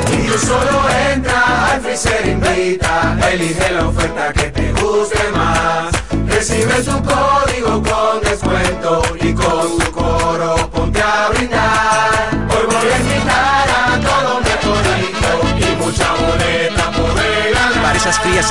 [0.10, 5.94] Y tú solo entra al freezer invita, elige la oferta que te guste más.
[6.26, 11.95] Recibe tu código con descuento y con tu coro ponte a brindar.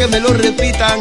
[0.05, 1.01] Aunque me lo repitan,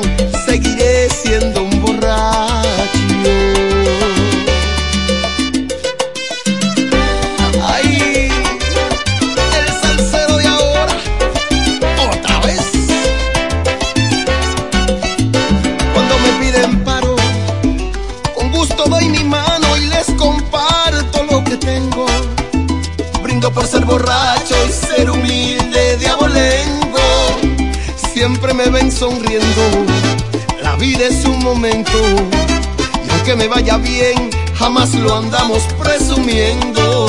[34.56, 37.07] jamás lo andamos presumiendo.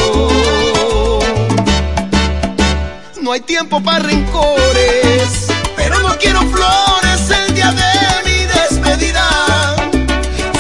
[3.21, 5.47] No hay tiempo para rencores,
[5.77, 7.93] pero no quiero flores el día de
[8.27, 9.27] mi despedida.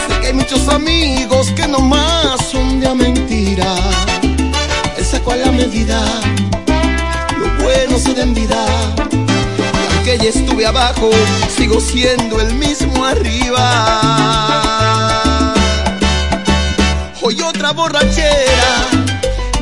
[0.08, 3.74] Sé que hay muchos amigos que nomás son de mentira.
[4.96, 6.00] Él sacó a la medida,
[7.38, 8.64] lo bueno se da en vida.
[10.04, 11.10] Y ya estuve abajo,
[11.48, 13.64] sigo siendo el mismo arriba.
[17.64, 18.90] Otra borrachera,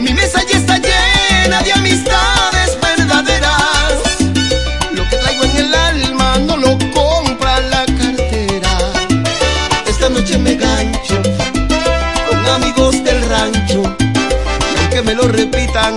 [0.00, 3.92] mi mesa ya está llena de amistades verdaderas.
[4.92, 8.76] Lo que traigo en el alma no lo compra la cartera.
[9.86, 11.22] Esta noche me gancho
[12.28, 13.84] con amigos del rancho.
[14.00, 15.96] Y aunque me lo repitan,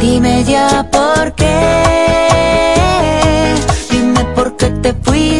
[0.00, 1.54] Dime ya por qué.
[3.90, 5.39] Dime por qué te fuiste,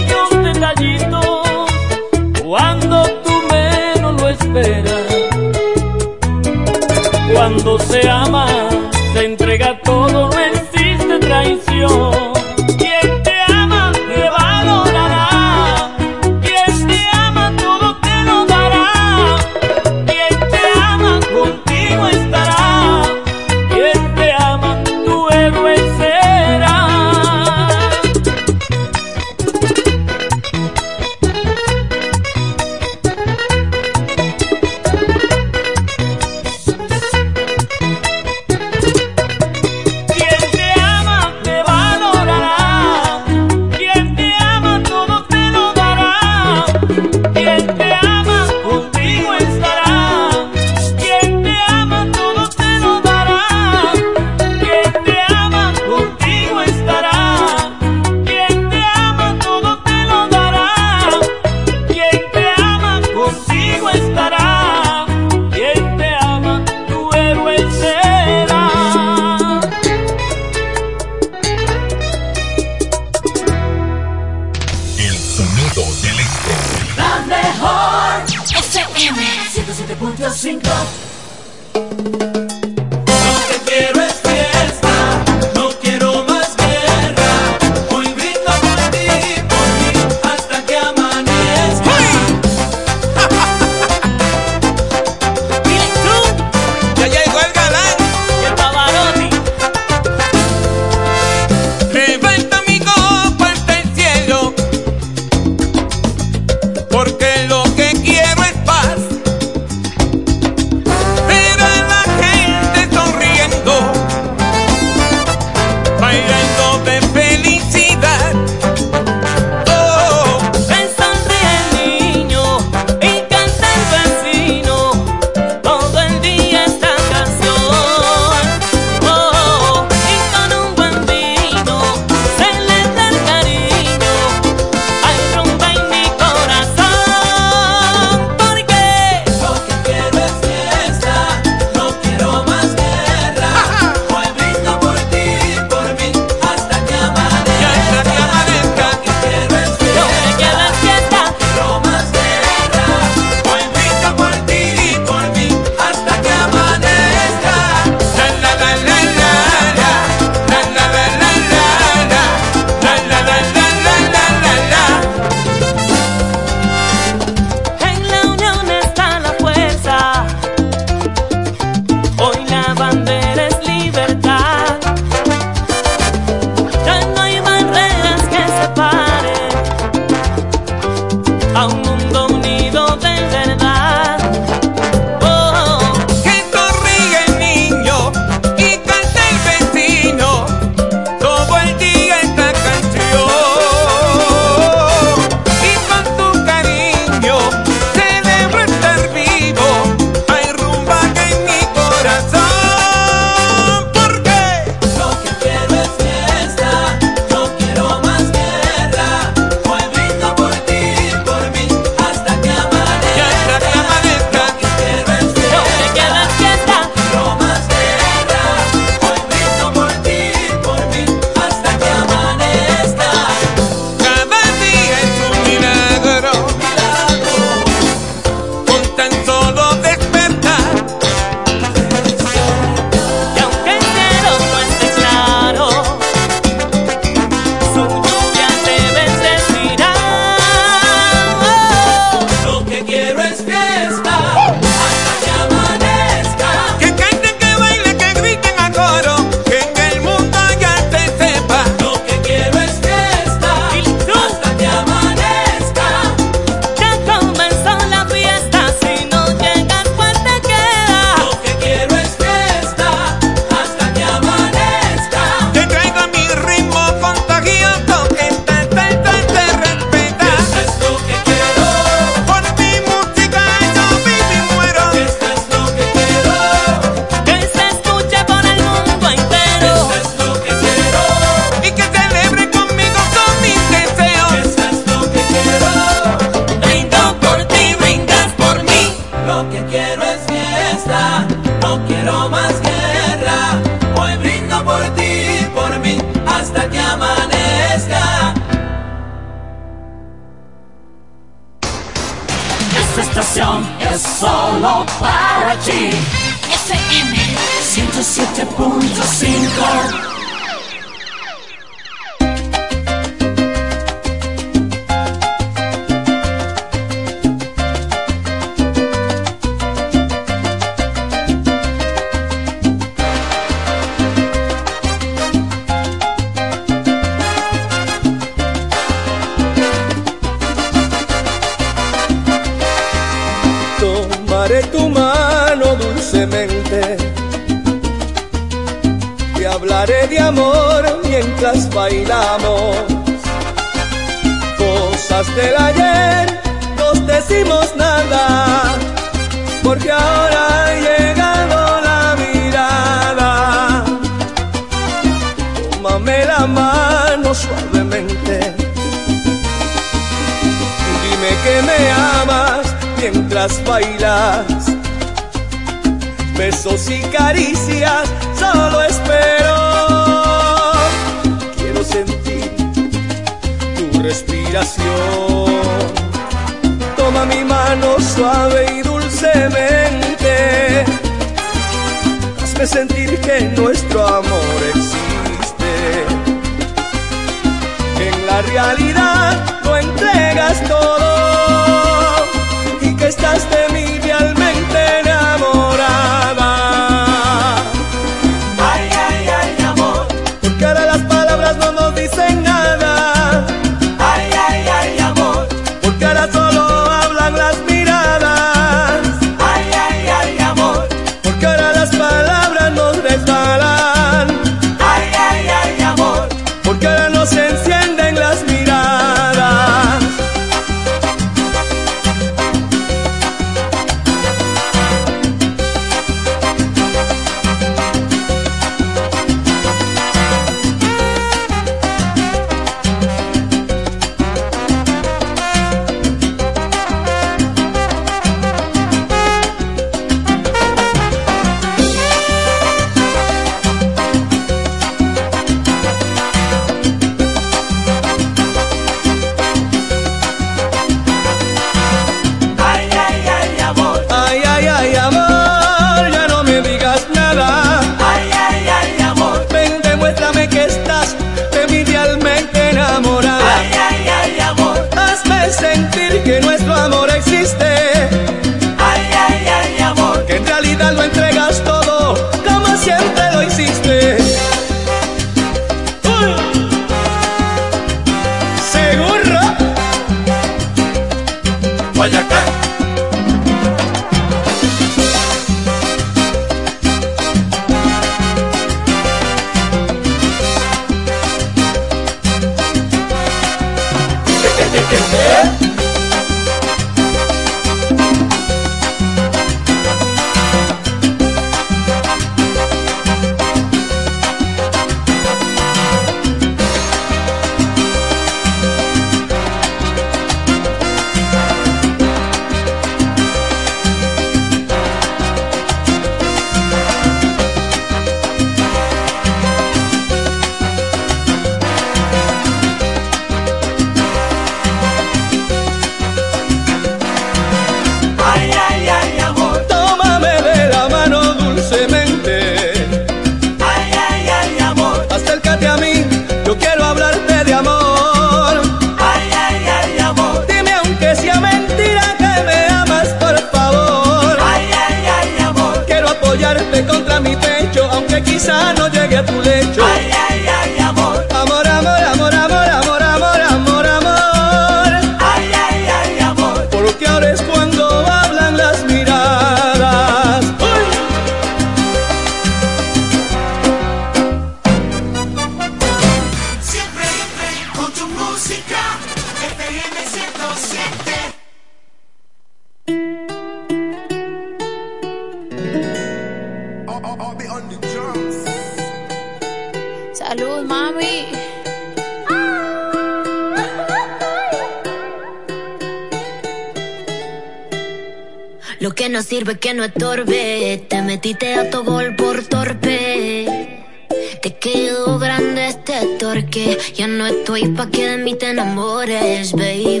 [597.58, 600.00] Estoy pa' que de mí te enamores, baby.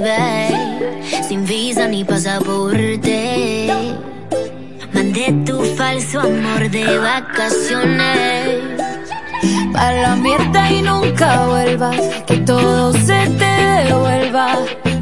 [1.26, 3.68] Sin visa ni pasaporte.
[4.92, 8.60] Mandé tu falso amor de vacaciones.
[9.72, 12.00] Pa' la mierda y nunca vuelvas.
[12.26, 13.52] Que todo se te
[13.84, 14.58] devuelva.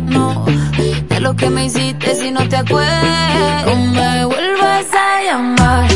[0.09, 0.45] No,
[1.09, 3.67] de lo que me hiciste si no te acuerdas.
[3.67, 5.96] No me vuelvas a llamar.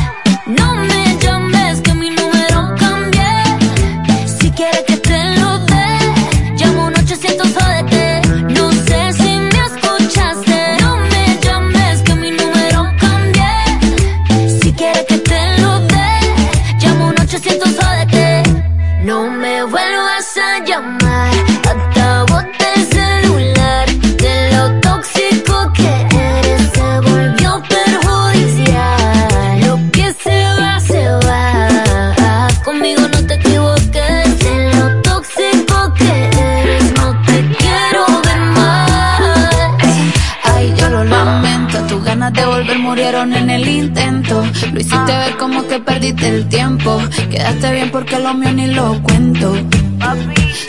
[46.21, 46.99] Que perdiste el tiempo.
[47.29, 49.53] Quedaste bien porque lo mío ni lo cuento.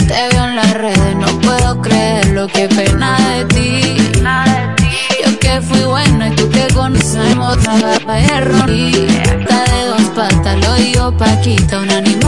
[0.09, 2.47] Te veo en las redes, no puedo creerlo.
[2.49, 3.97] Qué pena de ti.
[5.25, 8.71] Yo que fui buena y tú que conocemos a error.
[8.71, 12.22] Está de dos patas, lo digo Paquita, un animal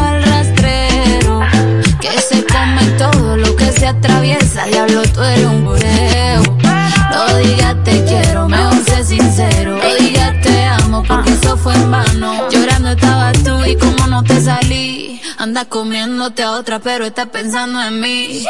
[15.67, 18.47] comiéndote a otra, pero estás pensando en mí.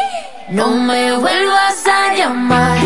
[0.50, 2.78] No me vuelvas a llamar,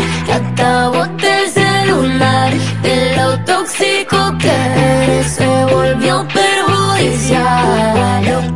[0.55, 0.63] que
[0.97, 2.53] boté el celular.
[2.81, 8.55] De lo tóxico que eres se volvió perjudicial.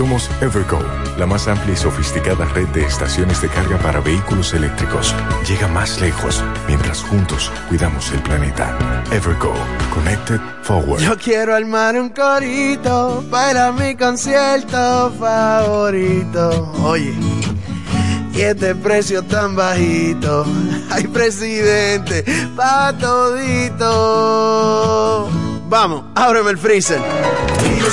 [0.00, 0.80] Somos Evergo,
[1.18, 5.14] la más amplia y sofisticada red de estaciones de carga para vehículos eléctricos.
[5.46, 8.74] Llega más lejos mientras juntos cuidamos el planeta.
[9.12, 9.52] Evergo,
[9.92, 11.02] Connected Forward.
[11.02, 16.72] Yo quiero armar un corito para mi concierto favorito.
[16.82, 17.12] Oye,
[18.32, 20.46] y este precio tan bajito.
[20.90, 22.24] Ay, presidente,
[22.56, 23.90] pa' todito.
[25.68, 27.02] Vamos, ábreme el freezer.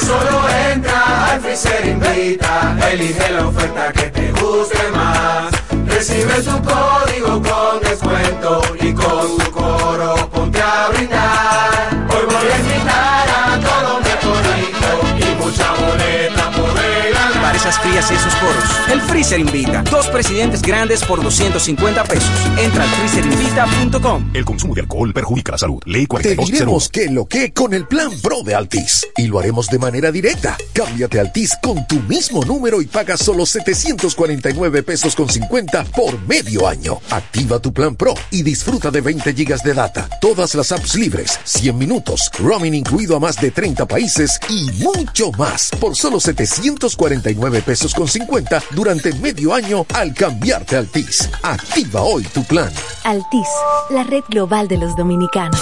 [0.05, 5.51] Solo entra al freezer invita, elige la oferta que te guste más.
[5.87, 10.36] Recibe tu código con descuento y con tu coro
[17.67, 18.63] cervezas frías y esos poros.
[18.91, 19.83] El Freezer invita.
[19.83, 22.29] Dos presidentes grandes por 250 pesos.
[22.57, 24.31] Entra al freezerinvita.com.
[24.33, 25.81] El consumo de alcohol perjudica la salud.
[25.85, 26.51] Ley Te 4201.
[26.51, 29.07] diremos qué lo que con el plan Pro de Altis.
[29.17, 30.57] Y lo haremos de manera directa.
[30.73, 36.19] Cámbiate a Altis con tu mismo número y paga solo 749 pesos con 50 por
[36.27, 36.99] medio año.
[37.09, 40.09] Activa tu plan Pro y disfruta de 20 gigas de data.
[40.21, 45.31] Todas las apps libres, 100 minutos, roaming incluido a más de 30 países y mucho
[45.33, 51.29] más por solo 749 pesos con 50 durante medio año al cambiarte a Altis.
[51.41, 52.71] Activa hoy tu plan.
[53.03, 53.47] Altis,
[53.89, 55.61] la red global de los dominicanos.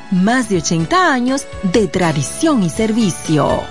[0.11, 3.61] más de 80 años de tradición y servicio.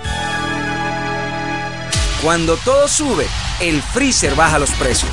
[2.23, 3.25] Cuando todo sube,
[3.61, 5.11] el freezer baja los precios.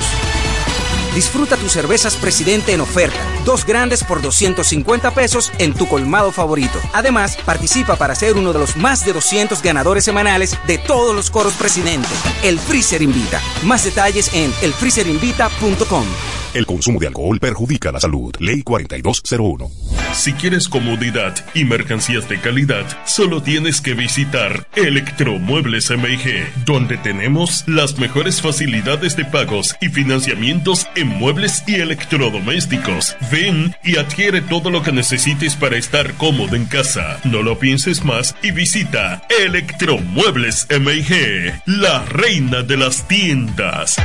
[1.14, 3.18] Disfruta tus cervezas Presidente en oferta.
[3.44, 6.78] Dos grandes por 250 pesos en tu colmado favorito.
[6.92, 11.30] Además, participa para ser uno de los más de 200 ganadores semanales de todos los
[11.30, 12.08] coros Presidente.
[12.42, 13.40] El Freezer Invita.
[13.64, 16.06] Más detalles en elfreezerinvita.com.
[16.54, 18.34] El consumo de alcohol perjudica la salud.
[18.38, 19.70] Ley 4201.
[20.14, 27.64] Si quieres comodidad y mercancías de calidad, solo tienes que visitar Electromuebles MIG, donde tenemos
[27.66, 33.16] las mejores facilidades de pagos y financiamientos en muebles y electrodomésticos.
[33.30, 37.20] Ven y adquiere todo lo que necesites para estar cómodo en casa.
[37.24, 43.96] No lo pienses más y visita Electromuebles MIG, la reina de las tiendas.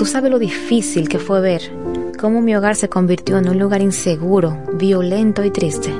[0.00, 1.60] Tú sabes lo difícil que fue ver
[2.18, 5.92] cómo mi hogar se convirtió en un lugar inseguro, violento y triste.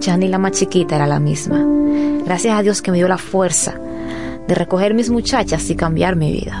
[0.00, 1.64] Ya ni la más chiquita era la misma.
[2.24, 3.78] Gracias a Dios que me dio la fuerza
[4.48, 6.60] de recoger mis muchachas y cambiar mi vida.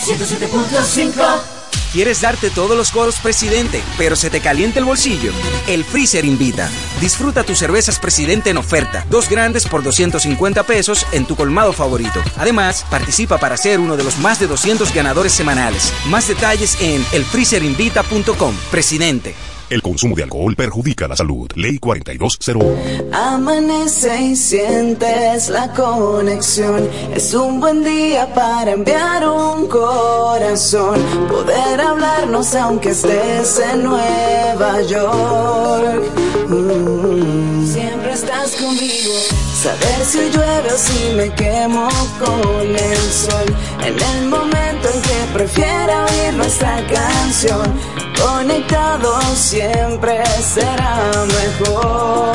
[0.00, 1.60] 107.5
[1.92, 5.32] ¿Quieres darte todos los coros presidente, pero se te calienta el bolsillo?
[5.66, 6.70] El Freezer invita.
[7.00, 9.04] Disfruta tus cervezas presidente en oferta.
[9.10, 12.22] Dos grandes por 250 pesos en tu colmado favorito.
[12.36, 15.92] Además, participa para ser uno de los más de 200 ganadores semanales.
[16.06, 18.54] Más detalles en elfreezerinvita.com.
[18.70, 19.34] Presidente.
[19.70, 21.48] El consumo de alcohol perjudica la salud.
[21.54, 22.76] Ley 4201.
[23.12, 26.88] Amanece y sientes la conexión.
[27.14, 31.00] Es un buen día para enviar un corazón.
[31.28, 36.02] Poder hablarnos aunque estés en Nueva York.
[36.48, 37.64] Mm.
[37.64, 39.14] Siempre estás conmigo.
[39.62, 41.88] Saber si llueve o si me quemo
[42.18, 43.54] con el sol.
[43.84, 47.99] En el momento en que prefiera oír nuestra canción.
[48.22, 52.32] Conectado siempre será mejor.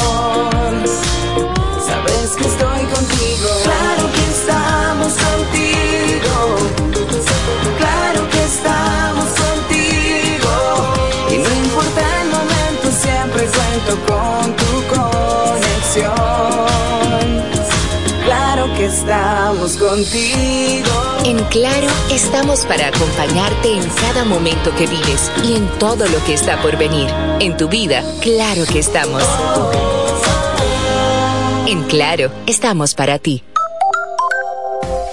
[1.87, 3.49] Sabes que estoy contigo.
[3.63, 6.35] Claro que estamos contigo.
[7.77, 10.53] Claro que estamos contigo.
[11.29, 16.15] Y no importa el momento, siempre cuento con tu conexión.
[18.23, 21.14] Claro que estamos contigo.
[21.35, 26.33] En Claro, estamos para acompañarte en cada momento que vives y en todo lo que
[26.33, 27.09] está por venir.
[27.41, 29.21] En tu vida, claro que estamos.
[31.67, 33.43] En Claro, estamos para ti.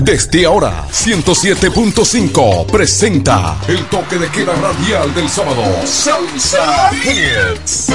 [0.00, 5.64] Desde ahora, 107.5 presenta el toque de queda radial del sábado.
[5.84, 7.88] Salsa Hits.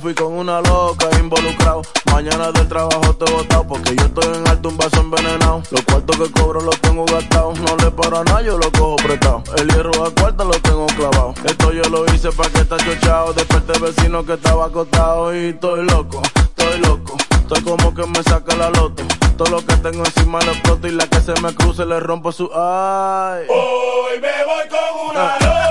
[0.00, 1.82] fui con una loca involucrado.
[2.10, 5.62] Mañana del trabajo te he botado porque yo estoy en alto un vaso envenenado.
[5.70, 7.58] Los cuartos que cobro los tengo gastados.
[7.60, 9.42] No le paro a nada, yo lo cojo prestado.
[9.56, 11.34] El hierro a cuarta lo tengo clavado.
[11.44, 13.32] Esto yo lo hice para que está chochado.
[13.34, 17.16] Desperté vecino que estaba acostado y estoy loco, estoy loco.
[17.32, 19.02] Estoy como que me saca la loto.
[19.36, 22.32] Todo lo que tengo encima lo exploto y la que se me cruce le rompo
[22.32, 23.44] su ay.
[23.48, 25.69] Hoy me voy con una.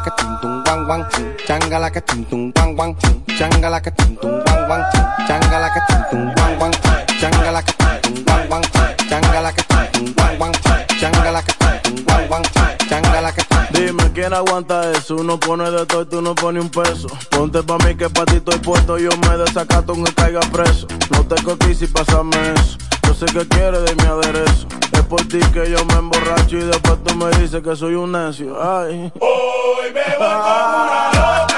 [0.00, 1.04] Changala que tum tum guang guang
[1.46, 2.94] changala que tum tum guang guang
[3.38, 4.82] changala que tum tum guang guang
[5.28, 6.72] changala que tum tum guang guang
[7.20, 8.62] changala que tum tum guang guang
[9.08, 9.69] tum tum
[14.32, 15.16] Aguanta eso.
[15.16, 17.08] Uno pone de todo y tú no pones un peso.
[17.30, 18.98] Ponte pa' mí que pa' ti estoy puesto.
[18.98, 20.86] Yo me desacato aunque caiga preso.
[21.10, 22.78] No te cotices y pásame eso.
[23.06, 24.66] Yo sé que quieres de mi aderezo.
[24.92, 28.12] Es por ti que yo me emborracho y después tú me dices que soy un
[28.12, 28.56] necio.
[28.60, 29.12] Ay.
[29.18, 31.49] Hoy me voy con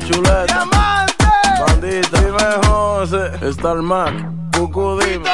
[0.00, 0.46] chuleta.
[0.46, 1.24] Diamante
[1.60, 2.20] Bandita.
[2.20, 3.50] Dime José.
[3.50, 4.14] Star Mac.
[4.56, 5.28] Cucu dime.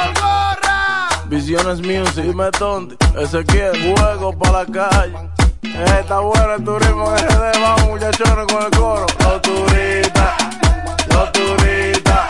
[1.29, 2.23] Visiones Music.
[2.23, 2.95] Dime Tonti.
[3.17, 3.95] Ezequiel.
[3.95, 5.29] Juego para la calle.
[5.99, 7.59] Está bueno el turismo RD.
[7.61, 9.05] Vamos muchachones con el coro.
[9.19, 10.33] Los turistas.
[11.09, 12.27] Los turistas.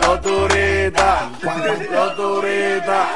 [0.00, 1.22] Los turistas.
[1.90, 3.08] Los turistas.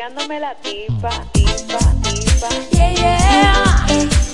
[0.00, 2.48] Tripeándome la tipa, tipa, tipa.
[2.72, 4.29] Yeah, yeah.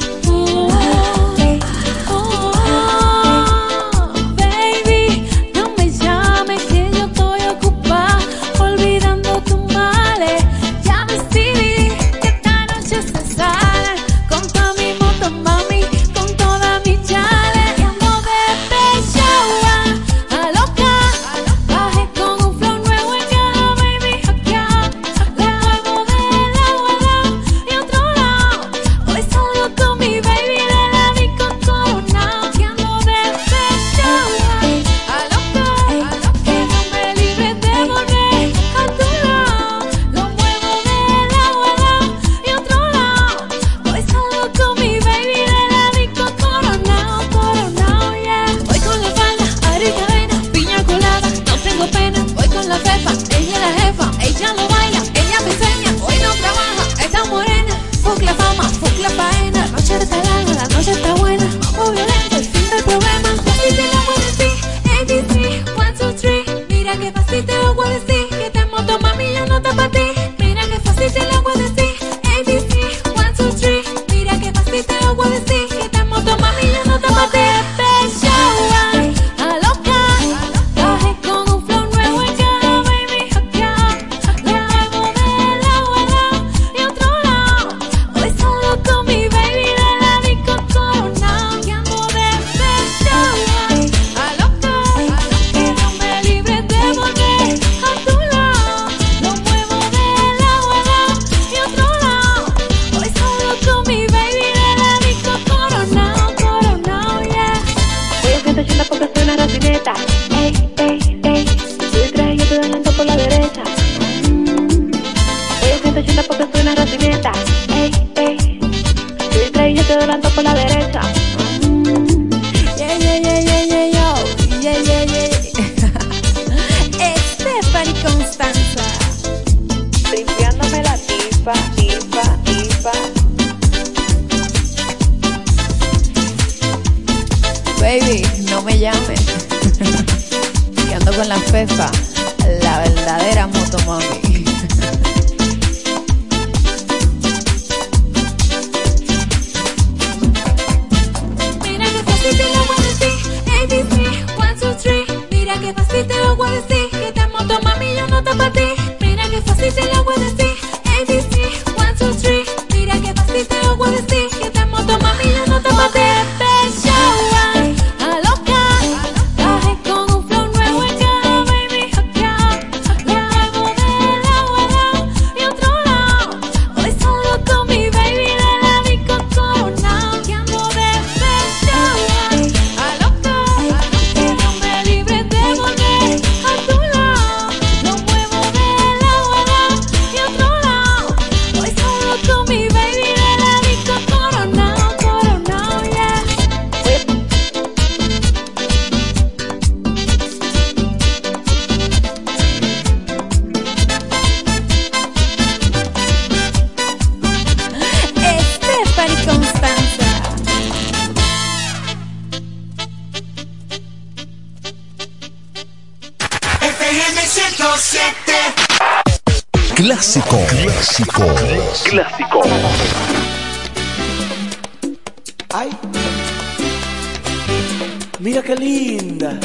[228.19, 229.39] Mira qué linda.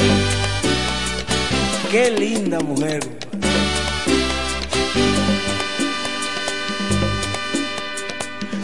[1.90, 3.00] Qué linda mujer.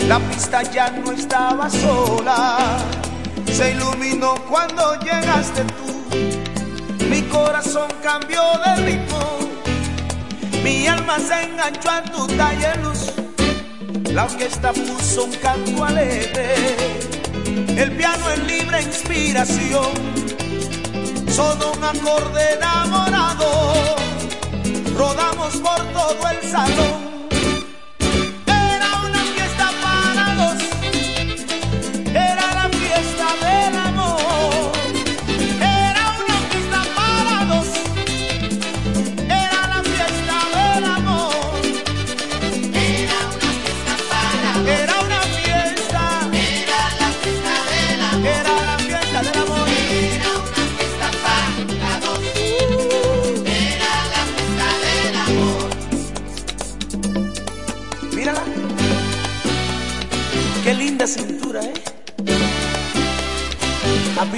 [0.09, 2.79] La pista ya no estaba sola.
[3.53, 7.07] Se iluminó cuando llegaste tú.
[7.11, 9.39] Mi corazón cambió de ritmo.
[10.65, 13.13] Mi alma se enganchó a tu talle luz.
[14.15, 17.18] La orquesta puso un canto alegre
[17.77, 19.87] el piano es libre inspiración,
[21.29, 23.97] solo un acorde enamorado.
[24.97, 27.08] Rodamos por todo el salón.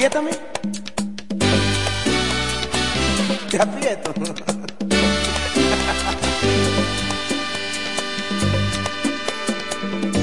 [0.00, 0.30] Apriétame.
[3.50, 4.14] Te aprieto.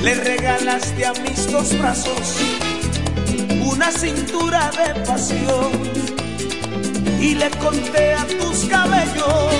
[0.01, 2.37] Le regalaste a mis dos brazos
[3.61, 5.71] una cintura de pasión
[7.21, 9.53] y le conté a tus cabellos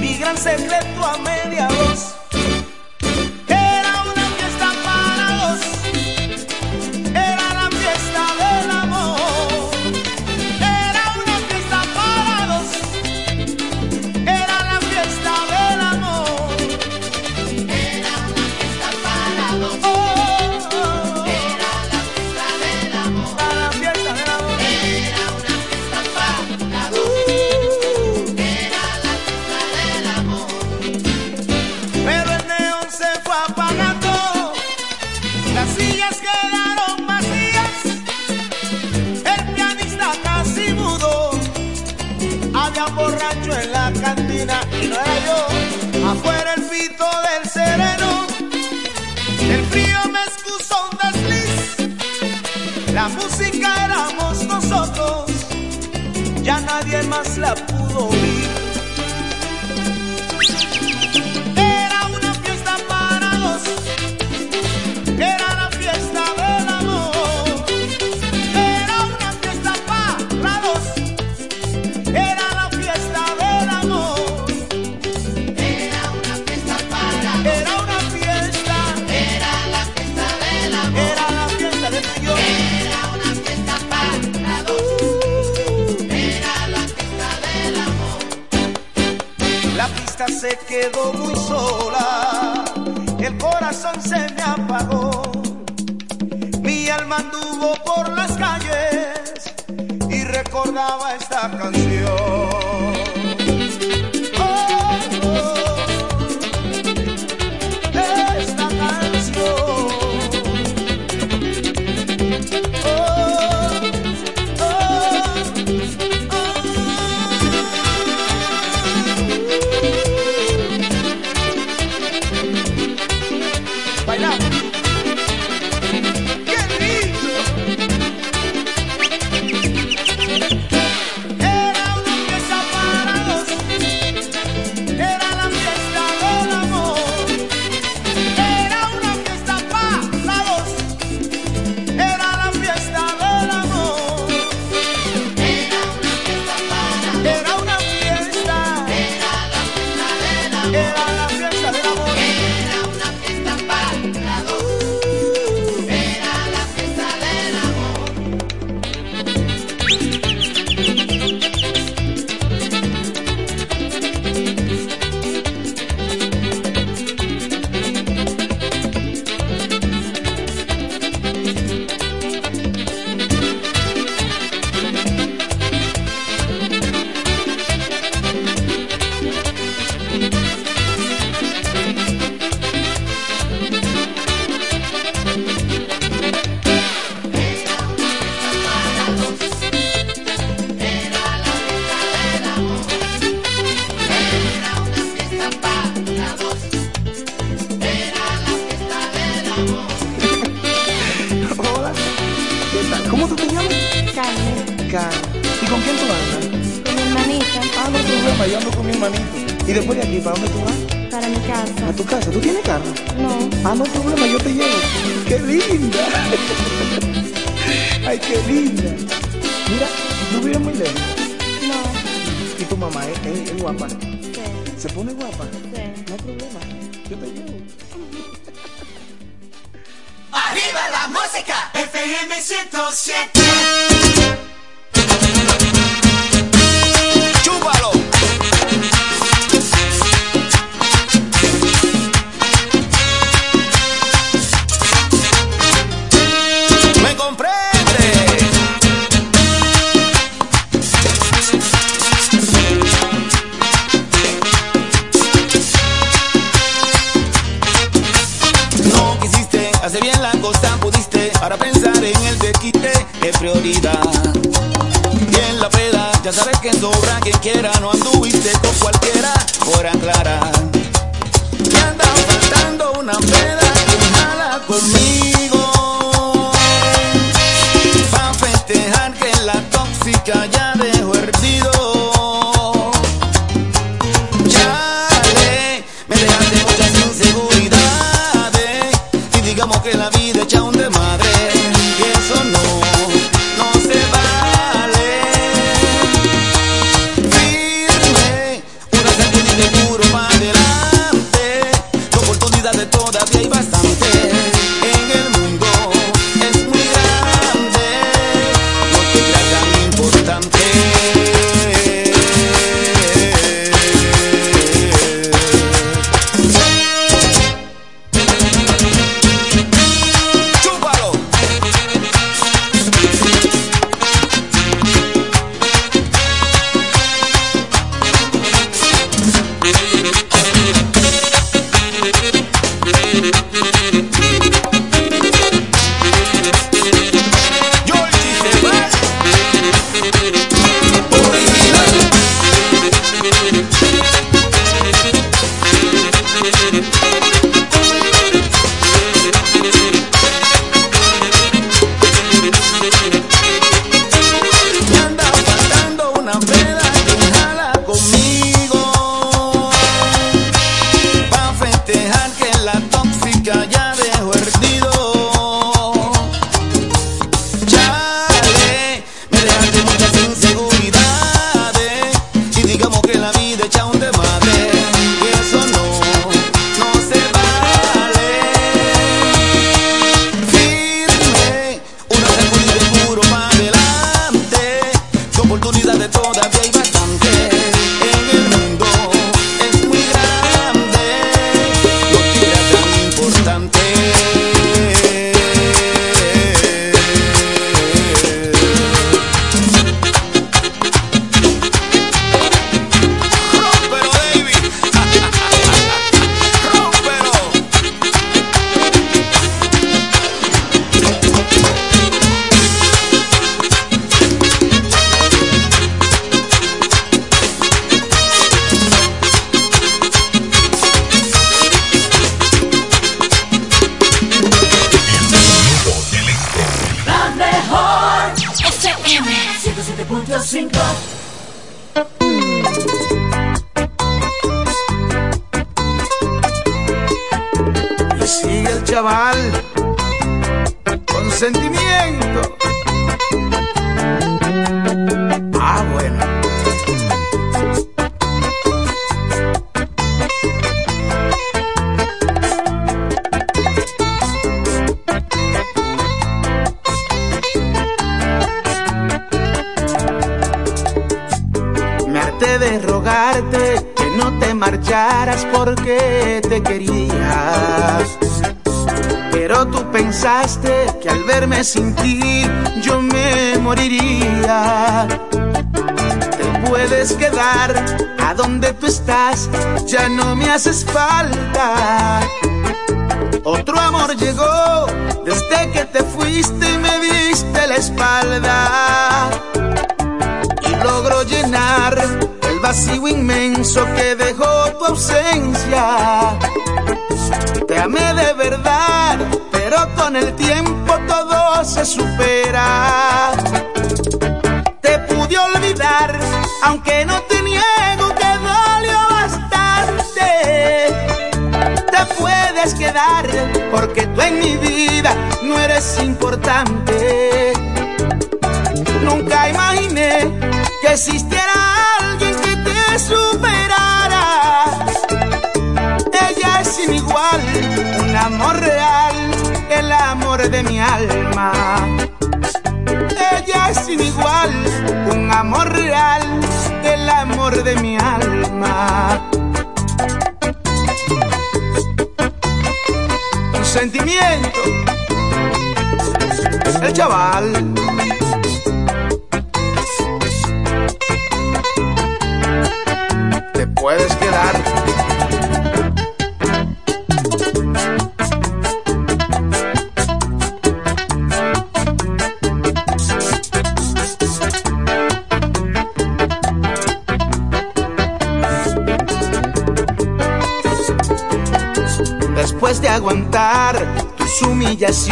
[0.00, 2.15] mi gran secreto a media voz.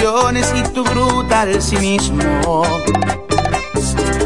[0.04, 2.62] Y tu brutal cinismo,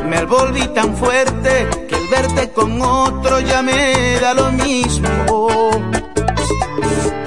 [0.07, 5.71] me volví tan fuerte que el verte con otro ya me da lo mismo.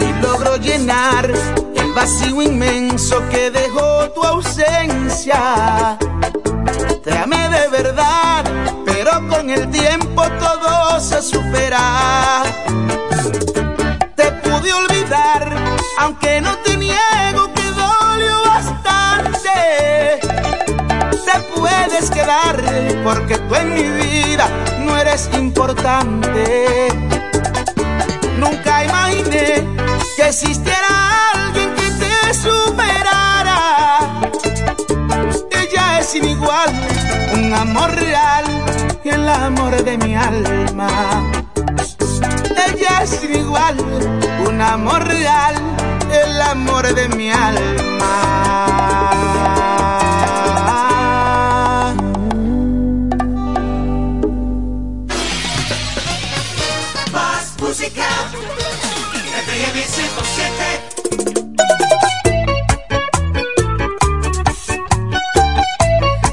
[0.02, 1.32] Y logro llenar
[1.76, 5.98] el vacío inmenso que dejó tu ausencia.
[7.06, 8.44] Te amé de verdad,
[8.86, 12.51] pero con el tiempo todo se supera.
[23.04, 24.48] Porque tú en mi vida
[24.80, 26.88] no eres importante.
[28.38, 29.68] Nunca imaginé
[30.16, 33.60] que existiera alguien que te superara.
[35.52, 36.70] Ella es sin igual,
[37.34, 38.46] un amor real,
[39.04, 41.32] el amor de mi alma.
[42.68, 43.76] Ella es sin igual,
[44.48, 45.56] un amor real,
[46.24, 48.81] el amor de mi alma.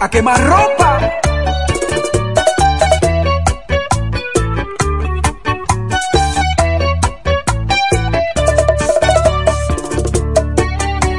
[0.09, 1.01] A quemar ropa.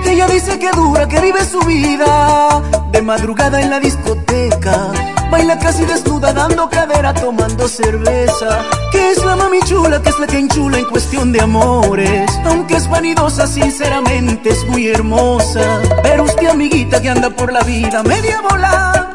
[0.08, 5.19] Ella dice que dura, que vive su vida de madrugada en la discoteca.
[5.30, 8.66] Baila casi desnuda, dando cadera, tomando cerveza.
[8.92, 12.32] Que es la mami chula, que es la que enchula en cuestión de amores.
[12.46, 15.62] Aunque es vanidosa, sinceramente es muy hermosa.
[16.02, 19.14] Pero usted, amiguita, que anda por la vida media bola.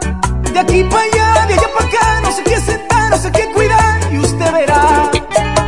[0.53, 3.51] De aquí para allá, de allá para acá, no sé qué sentar, no sé qué
[3.53, 4.13] cuidar.
[4.13, 5.11] Y usted verá,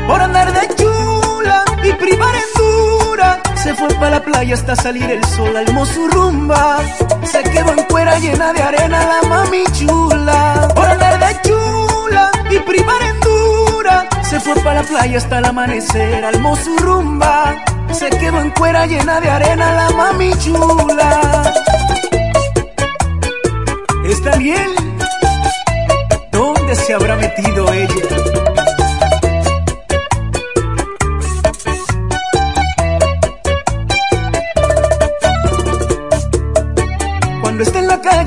[0.07, 0.86] por andar de chula
[3.77, 6.79] fue para la playa hasta salir el sol, almó su rumba.
[7.25, 10.69] Se quedó en cuera llena de arena la mami chula.
[10.75, 14.09] Por andar de chula y privar en dura.
[14.23, 17.55] Se fue para la playa hasta el amanecer, almó su rumba.
[17.93, 21.53] Se quedó en cuera llena de arena la mami chula.
[24.05, 24.75] ¿Es Daniel?
[26.31, 28.46] ¿Dónde se habrá metido ella?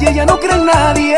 [0.10, 1.18] En la calle ya no cree en nadie.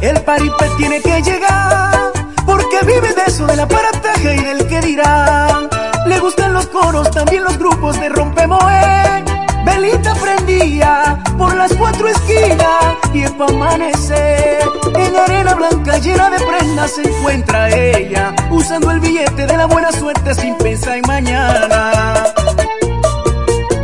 [0.00, 2.12] El paripé tiene que llegar.
[2.46, 5.68] Porque vive de eso, del aparataje y del que dirán.
[6.06, 9.24] Le gustan los coros, también los grupos de rompemoe.
[9.64, 14.62] velita prendía por las cuatro esquinas y es pa' amanecer.
[14.96, 19.92] En arena blanca llena de prendas se encuentra ella, usando el billete de la buena
[19.92, 22.24] suerte sin pensar en mañana.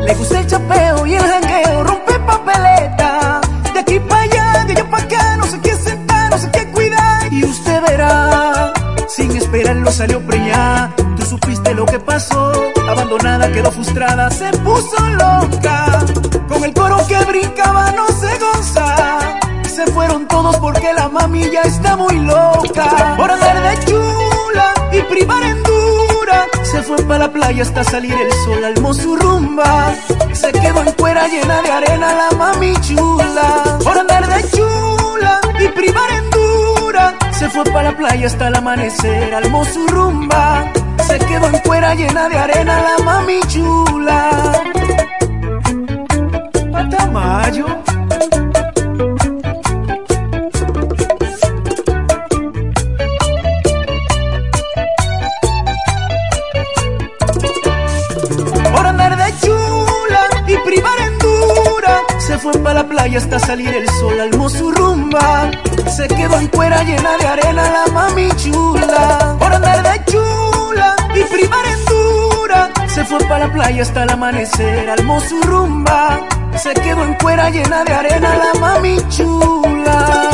[0.07, 1.74] Le gusta el chapeo y el jangueo,
[9.65, 10.95] sin esperarlo salió preñada.
[11.17, 12.53] Tú supiste lo que pasó,
[12.89, 16.05] abandonada, quedó frustrada, se puso loca.
[16.49, 19.39] Con el coro que brincaba no se goza.
[19.75, 23.17] Se fueron todos porque la mami ya está muy loca.
[23.17, 26.47] Por andar de chula y privar en dura.
[26.63, 29.95] Se fue para la playa hasta salir el sol, almó su rumba.
[30.33, 33.79] Se quedó en cuera llena de arena la mami chula.
[37.55, 40.65] Fue para la playa hasta el amanecer, almó su rumba.
[41.07, 44.63] Se quedó en cuera llena de arena la mami chula.
[46.73, 47.67] Patamayo.
[58.75, 62.01] Por andar de chula y privar en dura.
[62.19, 65.53] Se fue para la playa hasta salir el sol, almó su rumba.
[65.89, 69.37] Se quedó en cuera llena de arena la mami chula.
[69.39, 72.71] Por andar de chula y privar en dura.
[72.89, 76.21] Se fue para la playa hasta el amanecer, almó su rumba.
[76.57, 80.34] Se quedó en cuera llena de arena la mami chula.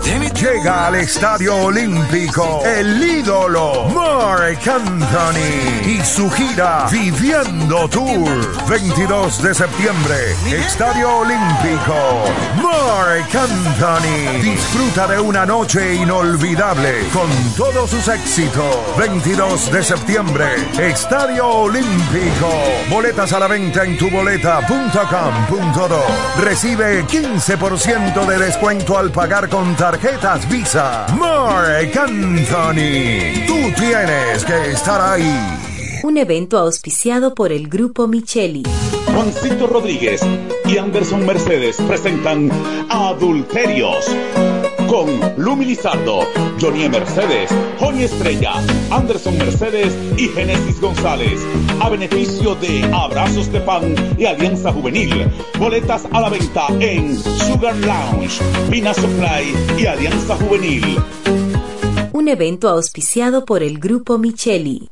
[0.00, 8.66] Llega al Estadio Olímpico el ídolo Mark Anthony y su gira Viviendo Tour.
[8.68, 12.24] 22 de septiembre, Estadio Olímpico.
[12.60, 18.76] Mark Anthony disfruta de una noche inolvidable con todos sus éxitos.
[18.98, 20.46] 22 de septiembre,
[20.78, 22.50] Estadio Olímpico.
[22.90, 26.04] Boletas a la venta en tuboleta.com.do.
[26.40, 31.06] Recibe 15% de descuento al pagar con tarjetas Visa.
[31.18, 33.46] Mark Anthony.
[33.48, 35.34] Tú tienes que estar ahí.
[36.04, 38.62] Un evento auspiciado por el Grupo Micheli.
[39.06, 40.20] Juancito Rodríguez
[40.66, 42.48] y Anderson Mercedes presentan
[42.90, 44.06] Adulterios
[44.92, 45.08] con
[45.38, 46.20] Lumi Lizardo,
[46.60, 47.50] Johnny Mercedes,
[47.80, 48.52] Johnny Estrella,
[48.90, 51.40] Anderson Mercedes y Genesis González.
[51.80, 55.30] A beneficio de Abrazos de Pan y Alianza Juvenil.
[55.58, 58.38] Boletas a la venta en Sugar Lounge,
[58.70, 60.98] Pina Supply y Alianza Juvenil.
[62.12, 64.91] Un evento auspiciado por el Grupo Micheli.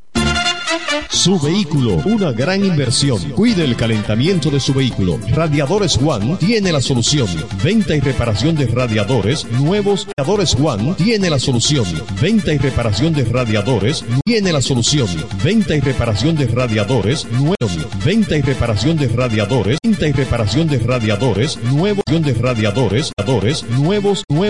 [1.08, 3.18] Su vehículo, una gran inversión.
[3.30, 5.18] Cuide el calentamiento de su vehículo.
[5.28, 7.28] Radiadores One tiene la solución.
[7.62, 10.06] Venta y reparación de radiadores nuevos.
[10.16, 11.84] Radiadores One tiene la solución.
[12.20, 15.08] Venta y reparación de radiadores tiene la solución.
[15.42, 18.04] Venta y reparación de radiadores nuevos.
[18.04, 19.78] Venta y reparación de radiadores.
[19.82, 22.04] Venta y reparación de radiadores nuevos.
[22.06, 24.40] De radiadores, radiadores nuevos, nuevos